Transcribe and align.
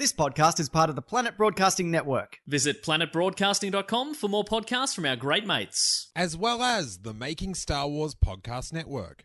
This 0.00 0.14
podcast 0.14 0.58
is 0.58 0.70
part 0.70 0.88
of 0.88 0.96
the 0.96 1.02
Planet 1.02 1.36
Broadcasting 1.36 1.90
Network. 1.90 2.38
Visit 2.46 2.82
planetbroadcasting.com 2.82 4.14
for 4.14 4.28
more 4.28 4.44
podcasts 4.44 4.94
from 4.94 5.04
our 5.04 5.14
great 5.14 5.46
mates. 5.46 6.10
as 6.16 6.34
well 6.38 6.62
as 6.62 7.00
the 7.00 7.12
Making 7.12 7.54
Star 7.54 7.86
Wars 7.86 8.14
Podcast 8.14 8.72
Network. 8.72 9.24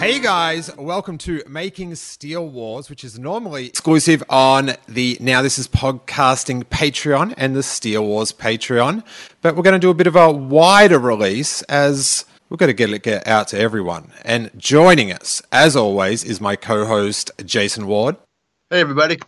Hey 0.00 0.18
guys, 0.18 0.76
welcome 0.76 1.16
to 1.18 1.44
Making 1.48 1.94
Steel 1.94 2.48
Wars, 2.48 2.90
which 2.90 3.04
is 3.04 3.16
normally 3.16 3.66
exclusive 3.66 4.24
on 4.28 4.72
the 4.88 5.16
Now 5.20 5.40
This 5.40 5.56
Is 5.56 5.68
Podcasting 5.68 6.64
Patreon 6.64 7.34
and 7.36 7.54
the 7.54 7.62
Steel 7.62 8.04
Wars 8.04 8.32
Patreon. 8.32 9.04
But 9.40 9.54
we're 9.54 9.62
going 9.62 9.74
to 9.74 9.78
do 9.78 9.90
a 9.90 9.94
bit 9.94 10.08
of 10.08 10.16
a 10.16 10.32
wider 10.32 10.98
release 10.98 11.62
as 11.62 12.24
we're 12.48 12.56
going 12.56 12.68
to 12.68 12.74
get 12.74 12.92
it 12.92 13.02
get 13.02 13.26
out 13.26 13.48
to 13.48 13.58
everyone. 13.58 14.12
And 14.24 14.50
joining 14.56 15.12
us, 15.12 15.42
as 15.50 15.76
always, 15.76 16.24
is 16.24 16.40
my 16.40 16.56
co 16.56 16.86
host, 16.86 17.30
Jason 17.44 17.86
Ward. 17.86 18.16
Hey, 18.70 18.80
everybody. 18.80 19.18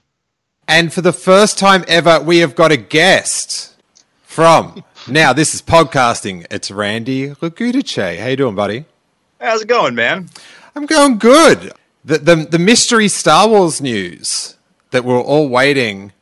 And 0.68 0.92
for 0.92 1.00
the 1.00 1.12
first 1.12 1.58
time 1.58 1.84
ever, 1.88 2.20
we 2.20 2.38
have 2.38 2.54
got 2.54 2.72
a 2.72 2.76
guest 2.76 3.74
from 4.22 4.84
Now 5.08 5.32
This 5.32 5.54
Is 5.54 5.62
Podcasting. 5.62 6.46
It's 6.50 6.70
Randy 6.70 7.30
Lagudice. 7.30 8.18
How 8.18 8.26
you 8.26 8.36
doing, 8.36 8.54
buddy? 8.54 8.84
How's 9.40 9.62
it 9.62 9.68
going, 9.68 9.94
man? 9.94 10.28
I'm 10.74 10.86
going 10.86 11.18
good. 11.18 11.72
The, 12.04 12.18
the, 12.18 12.36
the 12.36 12.58
mystery 12.58 13.08
Star 13.08 13.48
Wars 13.48 13.80
news 13.80 14.56
that 14.90 15.04
we're 15.04 15.20
all 15.20 15.48
waiting 15.48 16.12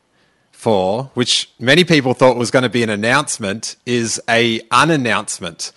for, 0.51 1.11
which 1.13 1.51
many 1.59 1.83
people 1.83 2.13
thought 2.13 2.37
was 2.37 2.51
going 2.51 2.63
to 2.63 2.69
be 2.69 2.83
an 2.83 2.89
announcement, 2.89 3.75
is 3.85 4.21
a 4.29 4.61
unannouncement. 4.71 5.71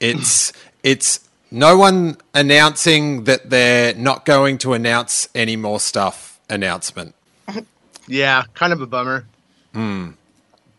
It's 0.00 0.52
it's 0.82 1.20
no 1.50 1.76
one 1.76 2.16
announcing 2.34 3.24
that 3.24 3.50
they're 3.50 3.94
not 3.94 4.24
going 4.24 4.58
to 4.58 4.72
announce 4.72 5.28
any 5.34 5.56
more 5.56 5.80
stuff. 5.80 6.40
Announcement. 6.48 7.14
Yeah, 8.06 8.42
kind 8.54 8.72
of 8.72 8.80
a 8.80 8.88
bummer. 8.88 9.24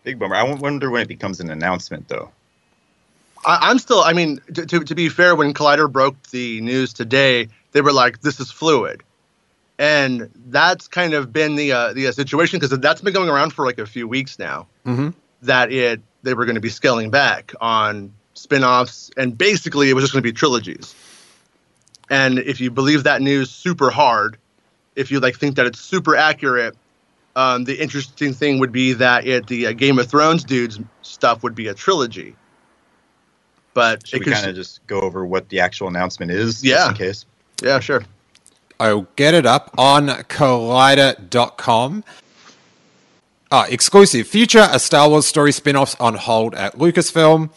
Big 0.04 0.20
bummer. 0.20 0.36
I 0.36 0.44
wonder 0.44 0.90
when 0.90 1.02
it 1.02 1.08
becomes 1.08 1.40
an 1.40 1.50
announcement, 1.50 2.10
though. 2.10 2.30
I, 3.46 3.70
I'm 3.70 3.80
still. 3.80 4.02
I 4.02 4.12
mean, 4.12 4.42
to, 4.54 4.66
to 4.66 4.84
to 4.84 4.96
be 4.96 5.08
fair, 5.08 5.34
when 5.36 5.54
Collider 5.54 5.90
broke 5.90 6.22
the 6.32 6.60
news 6.60 6.92
today, 6.92 7.48
they 7.72 7.82
were 7.82 7.94
like, 7.94 8.20
"This 8.20 8.42
is 8.42 8.52
fluid," 8.52 9.02
and 9.80 10.30
that's 10.48 10.90
kind 10.90 11.14
of 11.14 11.32
been 11.32 11.56
the 11.56 11.72
uh, 11.72 11.94
the 11.94 12.08
uh, 12.08 12.12
situation 12.12 12.60
because 12.60 12.78
that's 12.80 13.02
been 13.02 13.14
going 13.14 13.30
around 13.30 13.54
for 13.54 13.66
like 13.66 13.80
a 13.80 13.86
few 13.86 14.08
weeks 14.10 14.38
now. 14.38 14.68
Mm-hmm. 14.86 15.10
That 15.44 15.72
it 15.72 16.02
they 16.24 16.34
were 16.34 16.46
going 16.46 16.56
to 16.56 16.62
be 16.62 16.70
scaling 16.70 17.12
back 17.12 17.54
on 17.62 18.14
spin-offs, 18.42 19.12
and 19.18 19.38
basically 19.38 19.90
it 19.90 19.94
was 19.94 20.04
just 20.04 20.14
going 20.14 20.24
to 20.24 20.28
be 20.28 20.34
trilogies. 20.34 20.96
And 22.10 22.40
if 22.40 22.60
you 22.60 22.72
believe 22.72 23.04
that 23.04 23.22
news 23.22 23.50
super 23.50 23.90
hard, 23.90 24.38
if 24.96 25.12
you 25.12 25.20
like 25.20 25.38
think 25.38 25.56
that 25.56 25.66
it's 25.66 25.80
super 25.80 26.16
accurate, 26.16 26.76
um, 27.36 27.64
the 27.64 27.80
interesting 27.80 28.34
thing 28.34 28.60
would 28.60 28.72
be 28.72 28.94
that 28.94 29.26
it 29.26 29.48
the 29.48 29.68
uh, 29.68 29.72
Game 29.72 29.98
of 30.00 30.10
Thrones 30.10 30.44
dudes 30.44 30.80
stuff 31.02 31.44
would 31.44 31.56
be 31.56 31.68
a 31.68 31.74
trilogy. 31.74 32.36
But 33.74 34.06
Should 34.06 34.22
it 34.22 34.26
we 34.26 34.34
kind 34.34 34.48
of 34.48 34.56
just 34.56 34.86
go 34.88 35.00
over 35.00 35.26
what 35.26 35.48
the 35.48 35.62
actual 35.62 35.88
announcement 35.88 36.32
is? 36.32 36.62
Yeah. 36.64 36.76
Just 36.76 36.90
in 36.90 36.98
case. 36.98 37.26
yeah, 37.64 37.80
sure. 37.80 38.04
I'll 38.82 39.08
get 39.16 39.34
it 39.34 39.46
up 39.46 39.74
on 39.78 40.08
collider.com. 40.08 42.04
Ah, 43.54 43.66
exclusive. 43.70 44.28
Future 44.28 44.68
A 44.72 44.80
Star 44.80 45.10
Wars 45.10 45.26
story 45.26 45.52
spin 45.52 45.76
offs 45.76 45.96
on 46.00 46.16
hold 46.16 46.56
at 46.56 46.78
Lucasfilm. 46.78 47.50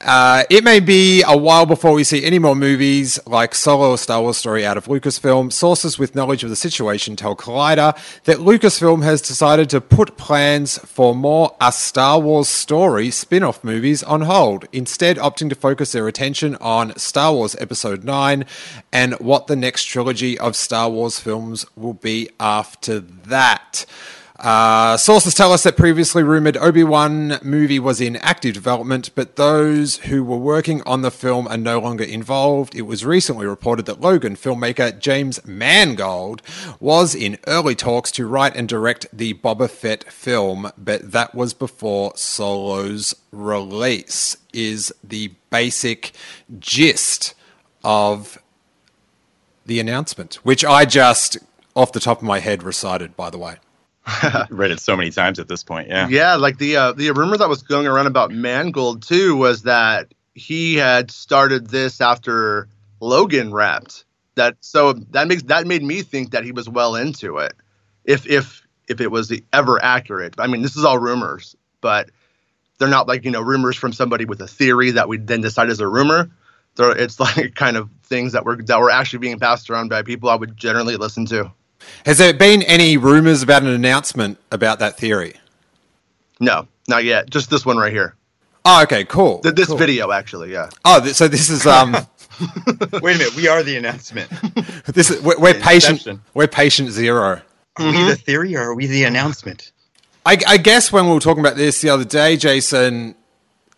Uh, 0.00 0.44
it 0.48 0.62
may 0.62 0.78
be 0.78 1.24
a 1.26 1.36
while 1.36 1.66
before 1.66 1.92
we 1.92 2.04
see 2.04 2.24
any 2.24 2.38
more 2.38 2.54
movies 2.54 3.18
like 3.26 3.52
Solo, 3.52 3.90
or 3.90 3.98
Star 3.98 4.22
Wars 4.22 4.36
story 4.36 4.64
out 4.64 4.76
of 4.76 4.86
Lucasfilm. 4.86 5.52
Sources 5.52 5.98
with 5.98 6.14
knowledge 6.14 6.44
of 6.44 6.50
the 6.50 6.56
situation 6.56 7.16
tell 7.16 7.34
Collider 7.34 7.96
that 8.22 8.38
Lucasfilm 8.38 9.02
has 9.02 9.20
decided 9.20 9.68
to 9.70 9.80
put 9.80 10.16
plans 10.16 10.78
for 10.78 11.16
more 11.16 11.56
A 11.60 11.72
Star 11.72 12.20
Wars 12.20 12.48
story 12.48 13.10
spin 13.10 13.42
off 13.42 13.64
movies 13.64 14.04
on 14.04 14.22
hold, 14.22 14.66
instead, 14.72 15.16
opting 15.16 15.48
to 15.48 15.56
focus 15.56 15.90
their 15.90 16.06
attention 16.06 16.54
on 16.56 16.96
Star 16.96 17.34
Wars 17.34 17.56
Episode 17.58 18.04
9 18.04 18.44
and 18.92 19.14
what 19.14 19.48
the 19.48 19.56
next 19.56 19.84
trilogy 19.84 20.38
of 20.38 20.54
Star 20.54 20.88
Wars 20.88 21.18
films 21.18 21.66
will 21.74 21.94
be 21.94 22.30
after 22.38 23.00
that. 23.00 23.84
Uh, 24.38 24.96
sources 24.96 25.34
tell 25.34 25.52
us 25.52 25.64
that 25.64 25.76
previously 25.76 26.22
rumored 26.22 26.56
Obi 26.58 26.84
Wan 26.84 27.40
movie 27.42 27.80
was 27.80 28.00
in 28.00 28.14
active 28.16 28.54
development, 28.54 29.10
but 29.16 29.34
those 29.34 29.96
who 29.96 30.22
were 30.22 30.36
working 30.36 30.80
on 30.82 31.02
the 31.02 31.10
film 31.10 31.48
are 31.48 31.56
no 31.56 31.80
longer 31.80 32.04
involved. 32.04 32.76
It 32.76 32.82
was 32.82 33.04
recently 33.04 33.46
reported 33.46 33.86
that 33.86 34.00
Logan 34.00 34.36
filmmaker 34.36 34.96
James 34.96 35.44
Mangold 35.44 36.40
was 36.78 37.16
in 37.16 37.38
early 37.48 37.74
talks 37.74 38.12
to 38.12 38.26
write 38.26 38.54
and 38.54 38.68
direct 38.68 39.06
the 39.12 39.34
Boba 39.34 39.68
Fett 39.68 40.04
film, 40.12 40.70
but 40.78 41.10
that 41.10 41.34
was 41.34 41.52
before 41.52 42.12
Solo's 42.14 43.16
release. 43.32 44.36
Is 44.52 44.92
the 45.02 45.32
basic 45.50 46.12
gist 46.58 47.34
of 47.82 48.38
the 49.66 49.80
announcement, 49.80 50.36
which 50.44 50.64
I 50.64 50.84
just 50.84 51.38
off 51.74 51.92
the 51.92 52.00
top 52.00 52.18
of 52.18 52.24
my 52.24 52.38
head 52.38 52.62
recited, 52.62 53.16
by 53.16 53.30
the 53.30 53.38
way. 53.38 53.56
Read 54.50 54.70
it 54.70 54.80
so 54.80 54.96
many 54.96 55.10
times 55.10 55.38
at 55.38 55.48
this 55.48 55.62
point. 55.62 55.88
Yeah. 55.88 56.08
Yeah, 56.08 56.34
like 56.36 56.58
the 56.58 56.76
uh, 56.76 56.92
the 56.92 57.10
rumor 57.10 57.36
that 57.36 57.48
was 57.48 57.62
going 57.62 57.86
around 57.86 58.06
about 58.06 58.30
Mangold 58.30 59.02
too 59.02 59.36
was 59.36 59.62
that 59.62 60.12
he 60.34 60.76
had 60.76 61.10
started 61.10 61.68
this 61.68 62.00
after 62.00 62.68
Logan 63.00 63.52
wrapped. 63.52 64.04
That 64.36 64.56
so 64.60 64.92
that 64.92 65.28
makes 65.28 65.42
that 65.44 65.66
made 65.66 65.82
me 65.82 66.02
think 66.02 66.30
that 66.30 66.44
he 66.44 66.52
was 66.52 66.68
well 66.68 66.94
into 66.94 67.38
it. 67.38 67.54
If 68.04 68.26
if 68.26 68.66
if 68.88 69.00
it 69.00 69.10
was 69.10 69.32
ever 69.52 69.82
accurate. 69.82 70.34
I 70.38 70.46
mean, 70.46 70.62
this 70.62 70.76
is 70.76 70.84
all 70.84 70.98
rumors, 70.98 71.54
but 71.80 72.10
they're 72.78 72.88
not 72.88 73.06
like, 73.06 73.24
you 73.24 73.30
know, 73.30 73.42
rumors 73.42 73.76
from 73.76 73.92
somebody 73.92 74.24
with 74.24 74.40
a 74.40 74.48
theory 74.48 74.92
that 74.92 75.08
we 75.08 75.18
then 75.18 75.40
decide 75.40 75.68
is 75.68 75.80
a 75.80 75.88
rumor. 75.88 76.30
They're, 76.76 76.96
it's 76.96 77.20
like 77.20 77.54
kind 77.54 77.76
of 77.76 77.90
things 78.04 78.32
that 78.32 78.44
were 78.44 78.56
that 78.56 78.80
were 78.80 78.90
actually 78.90 79.20
being 79.20 79.38
passed 79.38 79.68
around 79.70 79.88
by 79.88 80.02
people 80.02 80.30
I 80.30 80.36
would 80.36 80.56
generally 80.56 80.96
listen 80.96 81.26
to. 81.26 81.52
Has 82.06 82.18
there 82.18 82.32
been 82.32 82.62
any 82.62 82.96
rumors 82.96 83.42
about 83.42 83.62
an 83.62 83.68
announcement 83.68 84.38
about 84.50 84.78
that 84.80 84.96
theory? 84.98 85.34
No, 86.40 86.68
not 86.88 87.04
yet. 87.04 87.30
Just 87.30 87.50
this 87.50 87.66
one 87.66 87.76
right 87.76 87.92
here. 87.92 88.14
Oh, 88.64 88.82
okay, 88.82 89.04
cool. 89.04 89.38
Th- 89.40 89.54
This 89.54 89.68
cool. 89.68 89.76
video 89.76 90.10
actually, 90.12 90.52
yeah. 90.52 90.68
Oh, 90.84 91.00
th- 91.02 91.14
so 91.14 91.26
this 91.28 91.48
is 91.48 91.66
um, 91.66 91.92
Wait 92.92 93.16
a 93.16 93.18
minute. 93.18 93.34
We 93.36 93.48
are 93.48 93.62
the 93.62 93.76
announcement. 93.76 94.30
this 94.86 95.10
is 95.10 95.22
we're, 95.22 95.38
we're 95.38 95.54
patient. 95.54 95.98
Inception. 95.98 96.22
We're 96.34 96.46
patient 96.48 96.90
zero. 96.90 97.40
Are 97.76 97.90
we 97.90 98.04
the 98.04 98.16
theory 98.16 98.56
or 98.56 98.62
are 98.70 98.74
we 98.74 98.86
the 98.86 99.04
announcement? 99.04 99.72
I, 100.26 100.36
I 100.46 100.56
guess 100.56 100.92
when 100.92 101.06
we 101.06 101.12
were 101.14 101.20
talking 101.20 101.40
about 101.44 101.56
this 101.56 101.80
the 101.80 101.90
other 101.90 102.04
day, 102.04 102.36
Jason, 102.36 103.14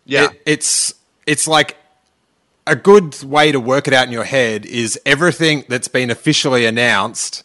Yeah. 0.05 0.25
it, 0.31 0.41
it's 0.45 0.93
it's 1.25 1.47
like 1.47 1.77
a 2.67 2.75
good 2.75 3.21
way 3.23 3.51
to 3.51 3.59
work 3.59 3.87
it 3.87 3.93
out 3.93 4.07
in 4.07 4.11
your 4.11 4.23
head 4.23 4.65
is 4.65 4.99
everything 5.05 5.63
that's 5.69 5.87
been 5.87 6.09
officially 6.09 6.65
announced 6.65 7.43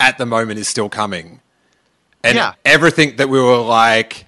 at 0.00 0.18
the 0.18 0.26
moment 0.26 0.58
is 0.58 0.68
still 0.68 0.88
coming, 0.88 1.40
and 2.24 2.36
Yeah. 2.36 2.52
everything 2.64 3.16
that 3.16 3.28
we 3.28 3.40
were 3.40 3.58
like, 3.58 4.26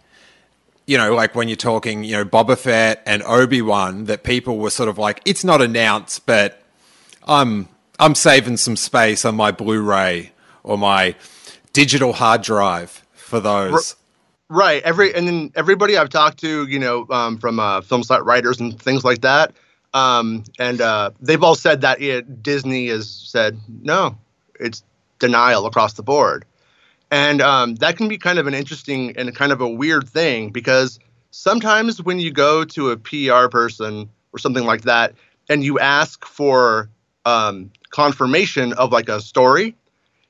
you 0.87 0.99
know, 0.99 1.15
like 1.15 1.35
when 1.35 1.49
you're 1.49 1.57
talking, 1.57 2.03
you 2.05 2.17
know, 2.17 2.25
Boba 2.25 2.59
Fett 2.59 3.03
and 3.07 3.23
Obi 3.23 3.63
Wan, 3.63 4.05
that 4.07 4.25
people 4.25 4.59
were 4.59 4.71
sort 4.71 4.89
of 4.89 4.99
like, 4.99 5.21
it's 5.25 5.45
not 5.45 5.63
announced, 5.63 6.27
but 6.27 6.63
I'm 7.27 7.69
I'm 8.01 8.15
saving 8.15 8.57
some 8.57 8.77
space 8.77 9.25
on 9.25 9.37
my 9.37 9.51
Blu-ray 9.53 10.33
or 10.65 10.79
my 10.79 11.15
digital 11.73 12.13
hard 12.15 12.43
drive 12.43 13.05
for 13.15 13.41
those. 13.41 13.95
Right. 14.49 14.83
Every 14.83 15.15
and 15.15 15.29
then 15.29 15.53
everybody 15.55 15.97
I've 15.97 16.09
talked 16.09 16.39
to, 16.41 16.67
you 16.67 16.79
know, 16.81 17.07
um, 17.11 17.39
from 17.39 17.61
uh, 17.61 17.83
film 17.83 18.03
site 18.03 18.25
writers 18.25 18.59
and 18.59 18.81
things 18.81 19.05
like 19.05 19.21
that, 19.21 19.53
um, 19.95 20.43
and 20.59 20.81
uh, 20.81 21.11
they've 21.21 21.43
all 21.43 21.55
said 21.55 21.83
that 21.83 22.01
it, 22.01 22.43
Disney 22.43 22.89
has 22.89 23.09
said 23.09 23.61
no, 23.83 24.17
it's 24.59 24.83
denial 25.21 25.67
across 25.67 25.93
the 25.93 26.03
board, 26.03 26.45
and 27.11 27.41
um, 27.41 27.77
that 27.77 27.97
can 27.97 28.09
be 28.09 28.19
kind 28.19 28.39
of 28.39 28.47
an 28.47 28.55
interesting 28.55 29.17
and 29.17 29.35
kind 29.35 29.53
of 29.53 29.61
a 29.61 29.69
weird 29.69 30.09
thing 30.09 30.51
because 30.51 30.99
sometimes 31.31 32.03
when 32.03 32.19
you 32.19 32.33
go 32.33 32.65
to 32.65 32.91
a 32.91 32.97
PR 32.97 33.49
person 33.49 34.09
or 34.33 34.39
something 34.39 34.65
like 34.65 34.83
that, 34.83 35.15
and 35.49 35.65
you 35.65 35.79
ask 35.79 36.25
for 36.25 36.91
um, 37.25 37.71
confirmation 37.91 38.73
of 38.75 38.93
like 38.93 39.09
a 39.09 39.21
story, 39.21 39.77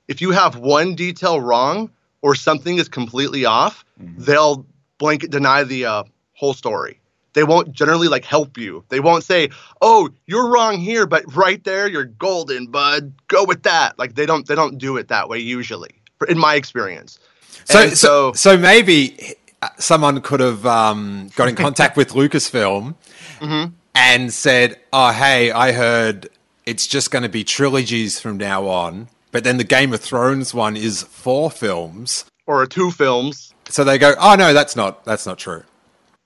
if 0.08 0.20
you 0.20 0.30
have 0.32 0.56
one 0.56 0.94
detail 0.94 1.40
wrong 1.40 1.90
or 2.22 2.34
something 2.34 2.78
is 2.78 2.88
completely 2.88 3.44
off, 3.44 3.84
they'll 4.18 4.66
blanket 4.98 5.30
deny 5.30 5.64
the 5.64 5.86
uh, 5.86 6.04
whole 6.34 6.54
story. 6.54 6.99
They 7.32 7.44
won't 7.44 7.72
generally 7.72 8.08
like 8.08 8.24
help 8.24 8.58
you. 8.58 8.84
They 8.88 9.00
won't 9.00 9.24
say, 9.24 9.50
"Oh, 9.80 10.08
you're 10.26 10.48
wrong 10.50 10.78
here, 10.78 11.06
but 11.06 11.22
right 11.34 11.62
there, 11.64 11.88
you're 11.88 12.04
golden, 12.04 12.66
bud. 12.66 13.12
Go 13.28 13.44
with 13.44 13.62
that." 13.62 13.98
Like 13.98 14.14
they 14.14 14.26
don't 14.26 14.46
they 14.46 14.54
don't 14.54 14.78
do 14.78 14.96
it 14.96 15.08
that 15.08 15.28
way 15.28 15.38
usually, 15.38 15.90
in 16.28 16.38
my 16.38 16.54
experience. 16.56 17.18
So, 17.64 17.82
And 17.82 17.96
so, 17.96 18.32
so 18.32 18.56
maybe 18.56 19.34
someone 19.78 20.20
could 20.22 20.40
have 20.40 20.64
um, 20.66 21.30
got 21.36 21.48
in 21.48 21.54
contact 21.56 21.96
with 21.96 22.10
Lucasfilm 22.10 22.94
Mm-hmm. 23.40 23.72
and 23.94 24.32
said, 24.32 24.78
"Oh, 24.92 25.12
hey, 25.12 25.50
I 25.50 25.72
heard 25.72 26.28
it's 26.66 26.86
just 26.86 27.10
going 27.10 27.22
to 27.22 27.28
be 27.28 27.44
trilogies 27.44 28.20
from 28.20 28.36
now 28.36 28.66
on, 28.66 29.08
but 29.32 29.44
then 29.44 29.56
the 29.56 29.64
Game 29.64 29.92
of 29.92 30.00
Thrones 30.00 30.52
one 30.52 30.76
is 30.76 31.02
four 31.04 31.50
films." 31.50 32.24
or 32.46 32.66
two 32.66 32.90
films. 32.90 33.54
So 33.68 33.84
they 33.84 33.96
go, 33.98 34.14
"Oh 34.18 34.34
no, 34.34 34.52
that's 34.52 34.74
not 34.74 35.04
that's 35.04 35.26
not 35.26 35.38
true." 35.38 35.62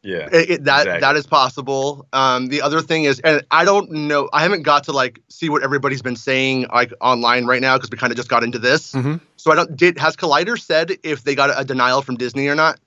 Yeah. 0.05 0.29
It, 0.31 0.51
it- 0.51 0.65
that 0.65 0.83
exactly. 0.83 1.01
that 1.01 1.17
is 1.17 1.27
possible. 1.27 2.06
Um, 2.12 2.49
the 2.49 2.61
other 2.62 2.81
thing 2.83 3.05
is, 3.05 3.21
and 3.21 3.43
I 3.51 3.65
don't 3.65 3.91
know, 3.91 4.29
I 4.33 4.43
haven't 4.43 4.62
got 4.62 4.85
to 4.85 4.93
like 4.93 5.21
see 5.29 5.49
what 5.49 5.62
everybody's 5.62 6.03
been 6.03 6.15
saying 6.17 6.67
like 6.73 6.93
online 7.01 7.47
right 7.47 7.61
now 7.62 7.77
because 7.77 7.91
we 7.91 7.97
kind 7.97 8.12
of 8.12 8.17
just 8.19 8.29
got 8.29 8.45
into 8.45 8.59
this. 8.59 8.93
Mhm. 8.93 9.21
So 9.37 9.51
I 9.51 9.55
don't. 9.55 9.75
Did 9.77 9.99
has 9.99 10.15
Collider 10.15 10.61
said 10.61 10.93
if 11.03 11.25
they 11.25 11.35
got 11.35 11.51
a 11.59 11.65
denial 11.65 12.03
from 12.03 12.17
Disney 12.17 12.47
or 12.49 12.55
not? 12.55 12.79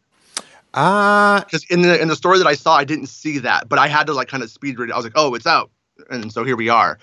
Uh 0.74 1.40
Because 1.42 1.64
in 1.70 1.82
the 1.82 2.00
in 2.00 2.08
the 2.08 2.16
story 2.16 2.38
that 2.38 2.48
I 2.48 2.54
saw, 2.56 2.76
I 2.78 2.84
didn't 2.84 3.08
see 3.08 3.40
that, 3.40 3.68
but 3.68 3.80
I 3.80 3.88
had 3.88 4.06
to 4.08 4.14
like 4.14 4.28
kind 4.28 4.44
of 4.44 4.52
speed 4.52 4.78
read 4.78 4.90
it. 4.90 4.94
I 4.94 4.96
was 4.98 5.06
like, 5.06 5.14
oh, 5.16 5.34
it's 5.34 5.48
out, 5.48 5.72
and 6.10 6.32
so 6.32 6.44
here 6.44 6.56
we 6.56 6.70
are. 6.70 6.98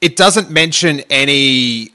it 0.00 0.16
doesn't 0.16 0.50
mention 0.50 1.00
any 1.10 1.90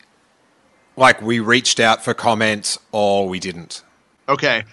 like 0.95 1.21
we 1.21 1.39
reached 1.39 1.79
out 1.81 2.03
for 2.05 2.13
comments 2.13 2.79
or 2.93 3.27
we 3.27 3.39
didn't. 3.39 3.83
Okay. 4.29 4.63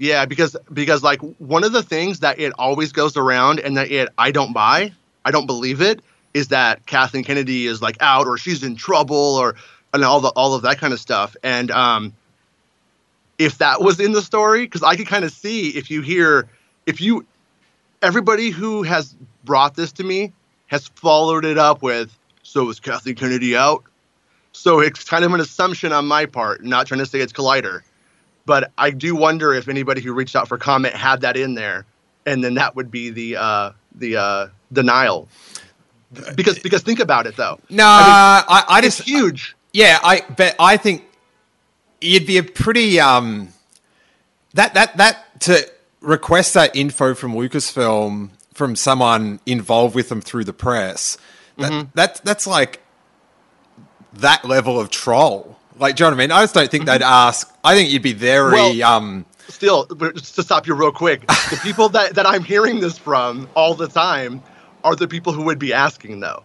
Yeah, 0.00 0.24
because 0.24 0.56
because 0.72 1.02
like 1.02 1.20
one 1.20 1.62
of 1.62 1.72
the 1.72 1.82
things 1.82 2.20
that 2.20 2.38
it 2.38 2.54
always 2.58 2.90
goes 2.90 3.18
around 3.18 3.60
and 3.60 3.76
that 3.76 3.90
it 3.90 4.08
I 4.16 4.30
don't 4.30 4.54
buy, 4.54 4.94
I 5.26 5.30
don't 5.30 5.44
believe 5.44 5.82
it, 5.82 6.00
is 6.32 6.48
that 6.48 6.86
Kathleen 6.86 7.22
Kennedy 7.22 7.66
is 7.66 7.82
like 7.82 7.98
out 8.00 8.26
or 8.26 8.38
she's 8.38 8.62
in 8.62 8.76
trouble 8.76 9.36
or 9.36 9.56
and 9.92 10.02
all 10.02 10.22
the 10.22 10.30
all 10.30 10.54
of 10.54 10.62
that 10.62 10.78
kind 10.78 10.94
of 10.94 11.00
stuff. 11.00 11.36
And 11.42 11.70
um 11.70 12.14
if 13.38 13.58
that 13.58 13.82
was 13.82 14.00
in 14.00 14.12
the 14.12 14.22
story, 14.22 14.64
because 14.64 14.82
I 14.82 14.96
could 14.96 15.06
kind 15.06 15.22
of 15.22 15.32
see 15.32 15.68
if 15.68 15.90
you 15.90 16.00
hear 16.00 16.48
if 16.86 17.02
you 17.02 17.26
everybody 18.00 18.48
who 18.48 18.82
has 18.82 19.14
brought 19.44 19.74
this 19.74 19.92
to 19.92 20.02
me 20.02 20.32
has 20.68 20.88
followed 20.88 21.44
it 21.44 21.58
up 21.58 21.82
with 21.82 22.10
so 22.42 22.70
is 22.70 22.80
Kathleen 22.80 23.16
Kennedy 23.16 23.54
out? 23.54 23.84
So 24.52 24.80
it's 24.80 25.04
kind 25.04 25.26
of 25.26 25.34
an 25.34 25.40
assumption 25.40 25.92
on 25.92 26.06
my 26.06 26.24
part, 26.24 26.64
not 26.64 26.86
trying 26.86 27.00
to 27.00 27.06
say 27.06 27.20
it's 27.20 27.34
Collider 27.34 27.82
but 28.46 28.72
I 28.78 28.90
do 28.90 29.14
wonder 29.14 29.52
if 29.54 29.68
anybody 29.68 30.00
who 30.00 30.12
reached 30.12 30.36
out 30.36 30.48
for 30.48 30.58
comment 30.58 30.94
had 30.94 31.20
that 31.22 31.36
in 31.36 31.54
there, 31.54 31.84
and 32.26 32.42
then 32.42 32.54
that 32.54 32.76
would 32.76 32.90
be 32.90 33.10
the 33.10 33.36
uh, 33.36 33.72
the 33.94 34.16
uh, 34.16 34.46
denial. 34.72 35.28
Because 36.34 36.58
because 36.58 36.82
think 36.82 36.98
about 36.98 37.26
it 37.26 37.36
though, 37.36 37.60
No, 37.68 37.84
I 37.84 38.42
I, 38.48 38.64
I, 38.68 38.78
it's 38.80 38.96
just 38.96 39.08
huge. 39.08 39.54
Yeah, 39.72 39.98
I 40.02 40.22
but 40.36 40.56
I 40.58 40.76
think 40.76 41.04
you'd 42.00 42.26
be 42.26 42.38
a 42.38 42.42
pretty 42.42 42.98
um 42.98 43.50
that 44.54 44.74
that 44.74 44.96
that 44.96 45.40
to 45.42 45.70
request 46.00 46.54
that 46.54 46.74
info 46.74 47.14
from 47.14 47.34
Lucasfilm 47.34 48.30
from 48.54 48.74
someone 48.74 49.38
involved 49.46 49.94
with 49.94 50.08
them 50.08 50.20
through 50.20 50.44
the 50.44 50.52
press. 50.52 51.16
That, 51.58 51.70
Mm-hmm. 51.70 51.90
that 51.94 52.20
that's 52.24 52.46
like 52.46 52.80
that 54.14 54.44
level 54.44 54.80
of 54.80 54.90
troll. 54.90 55.58
Like, 55.80 55.96
do 55.96 56.04
you 56.04 56.10
know 56.10 56.16
what 56.16 56.22
I 56.22 56.24
mean? 56.26 56.30
I 56.32 56.42
just 56.42 56.54
don't 56.54 56.70
think 56.70 56.84
they'd 56.86 57.02
ask. 57.02 57.52
I 57.64 57.74
think 57.74 57.90
you'd 57.90 58.02
be 58.02 58.12
very 58.12 58.52
Mm-hmm. 58.52 58.78
Well- 58.78 58.92
um 58.96 59.26
Still, 59.48 59.84
just 60.14 60.36
to 60.36 60.44
stop 60.44 60.68
you 60.68 60.74
real 60.74 60.92
quick, 60.92 61.26
the 61.26 61.58
people 61.64 61.88
that 61.88 62.14
that 62.14 62.24
I'm 62.24 62.44
hearing 62.44 62.78
this 62.78 62.96
from 62.96 63.48
all 63.56 63.74
the 63.74 63.88
time 63.88 64.40
are 64.84 64.94
the 64.94 65.08
people 65.08 65.32
who 65.32 65.42
would 65.42 65.58
be 65.58 65.72
asking 65.72 66.20
though. 66.20 66.44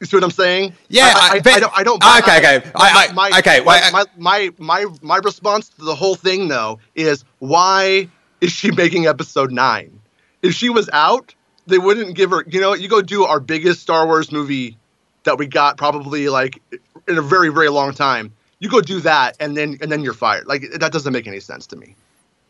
You 0.00 0.06
see 0.06 0.16
what 0.16 0.24
I'm 0.24 0.30
saying? 0.30 0.72
Yeah, 0.88 1.12
I, 1.14 1.28
I, 1.34 1.36
I 1.36 1.40
bet- 1.40 1.56
I 1.56 1.60
don't. 1.60 1.72
I 1.76 1.82
don't. 1.84 2.04
Okay, 2.24 2.38
okay. 2.58 2.70
I- 2.74 3.08
I- 3.08 3.12
my, 3.12 3.30
okay, 3.40 3.60
My, 3.62 3.90
my, 3.92 4.04
my 4.16 4.50
my 4.58 4.86
my 5.02 5.16
response 5.18 5.68
to 5.68 5.84
the 5.84 5.94
whole 5.94 6.14
thing 6.14 6.48
though 6.48 6.78
is 6.94 7.24
why 7.40 8.08
is 8.40 8.50
she 8.50 8.70
making 8.70 9.06
episode 9.06 9.52
nine? 9.52 10.00
If 10.42 10.54
she 10.54 10.70
was 10.70 10.88
out, 10.94 11.34
they 11.66 11.76
wouldn't 11.78 12.16
give 12.16 12.30
her. 12.30 12.42
You 12.48 12.60
know, 12.62 12.72
you 12.72 12.88
go 12.88 13.02
do 13.02 13.24
our 13.24 13.38
biggest 13.38 13.80
Star 13.82 14.06
Wars 14.06 14.32
movie 14.32 14.78
that 15.24 15.36
we 15.36 15.46
got 15.46 15.76
probably 15.76 16.30
like 16.30 16.62
in 17.10 17.18
a 17.18 17.22
very 17.22 17.50
very 17.50 17.68
long 17.68 17.92
time. 17.94 18.32
You 18.60 18.68
go 18.68 18.80
do 18.80 19.00
that, 19.00 19.36
and 19.40 19.56
then 19.56 19.78
and 19.80 19.90
then 19.90 20.02
you're 20.02 20.14
fired. 20.14 20.46
Like 20.46 20.62
that 20.80 20.92
doesn't 20.92 21.12
make 21.12 21.26
any 21.26 21.40
sense 21.40 21.66
to 21.68 21.76
me. 21.76 21.94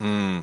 Hmm. 0.00 0.40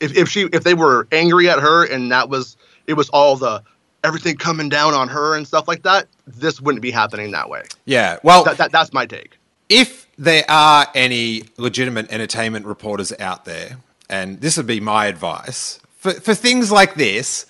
If 0.00 0.16
if 0.16 0.28
she 0.28 0.42
if 0.52 0.64
they 0.64 0.74
were 0.74 1.06
angry 1.12 1.48
at 1.48 1.58
her 1.58 1.84
and 1.84 2.10
that 2.12 2.28
was 2.28 2.56
it 2.86 2.94
was 2.94 3.08
all 3.10 3.36
the 3.36 3.62
everything 4.04 4.36
coming 4.36 4.68
down 4.68 4.94
on 4.94 5.08
her 5.08 5.34
and 5.36 5.46
stuff 5.46 5.66
like 5.68 5.82
that, 5.82 6.06
this 6.26 6.60
wouldn't 6.60 6.82
be 6.82 6.90
happening 6.90 7.30
that 7.32 7.48
way. 7.48 7.62
yeah. 7.86 8.18
Well, 8.22 8.44
That, 8.44 8.56
that 8.58 8.70
that's 8.72 8.92
my 8.92 9.04
take. 9.06 9.36
if 9.68 10.06
there 10.18 10.44
are 10.48 10.86
any 10.94 11.42
legitimate 11.56 12.10
entertainment 12.12 12.66
reporters 12.66 13.12
out 13.18 13.44
there, 13.44 13.78
and 14.08 14.40
this 14.40 14.56
would 14.56 14.66
be 14.66 14.80
my 14.80 15.06
advice 15.06 15.80
for, 15.98 16.12
for 16.12 16.34
things 16.34 16.70
like 16.70 16.94
this, 16.94 17.46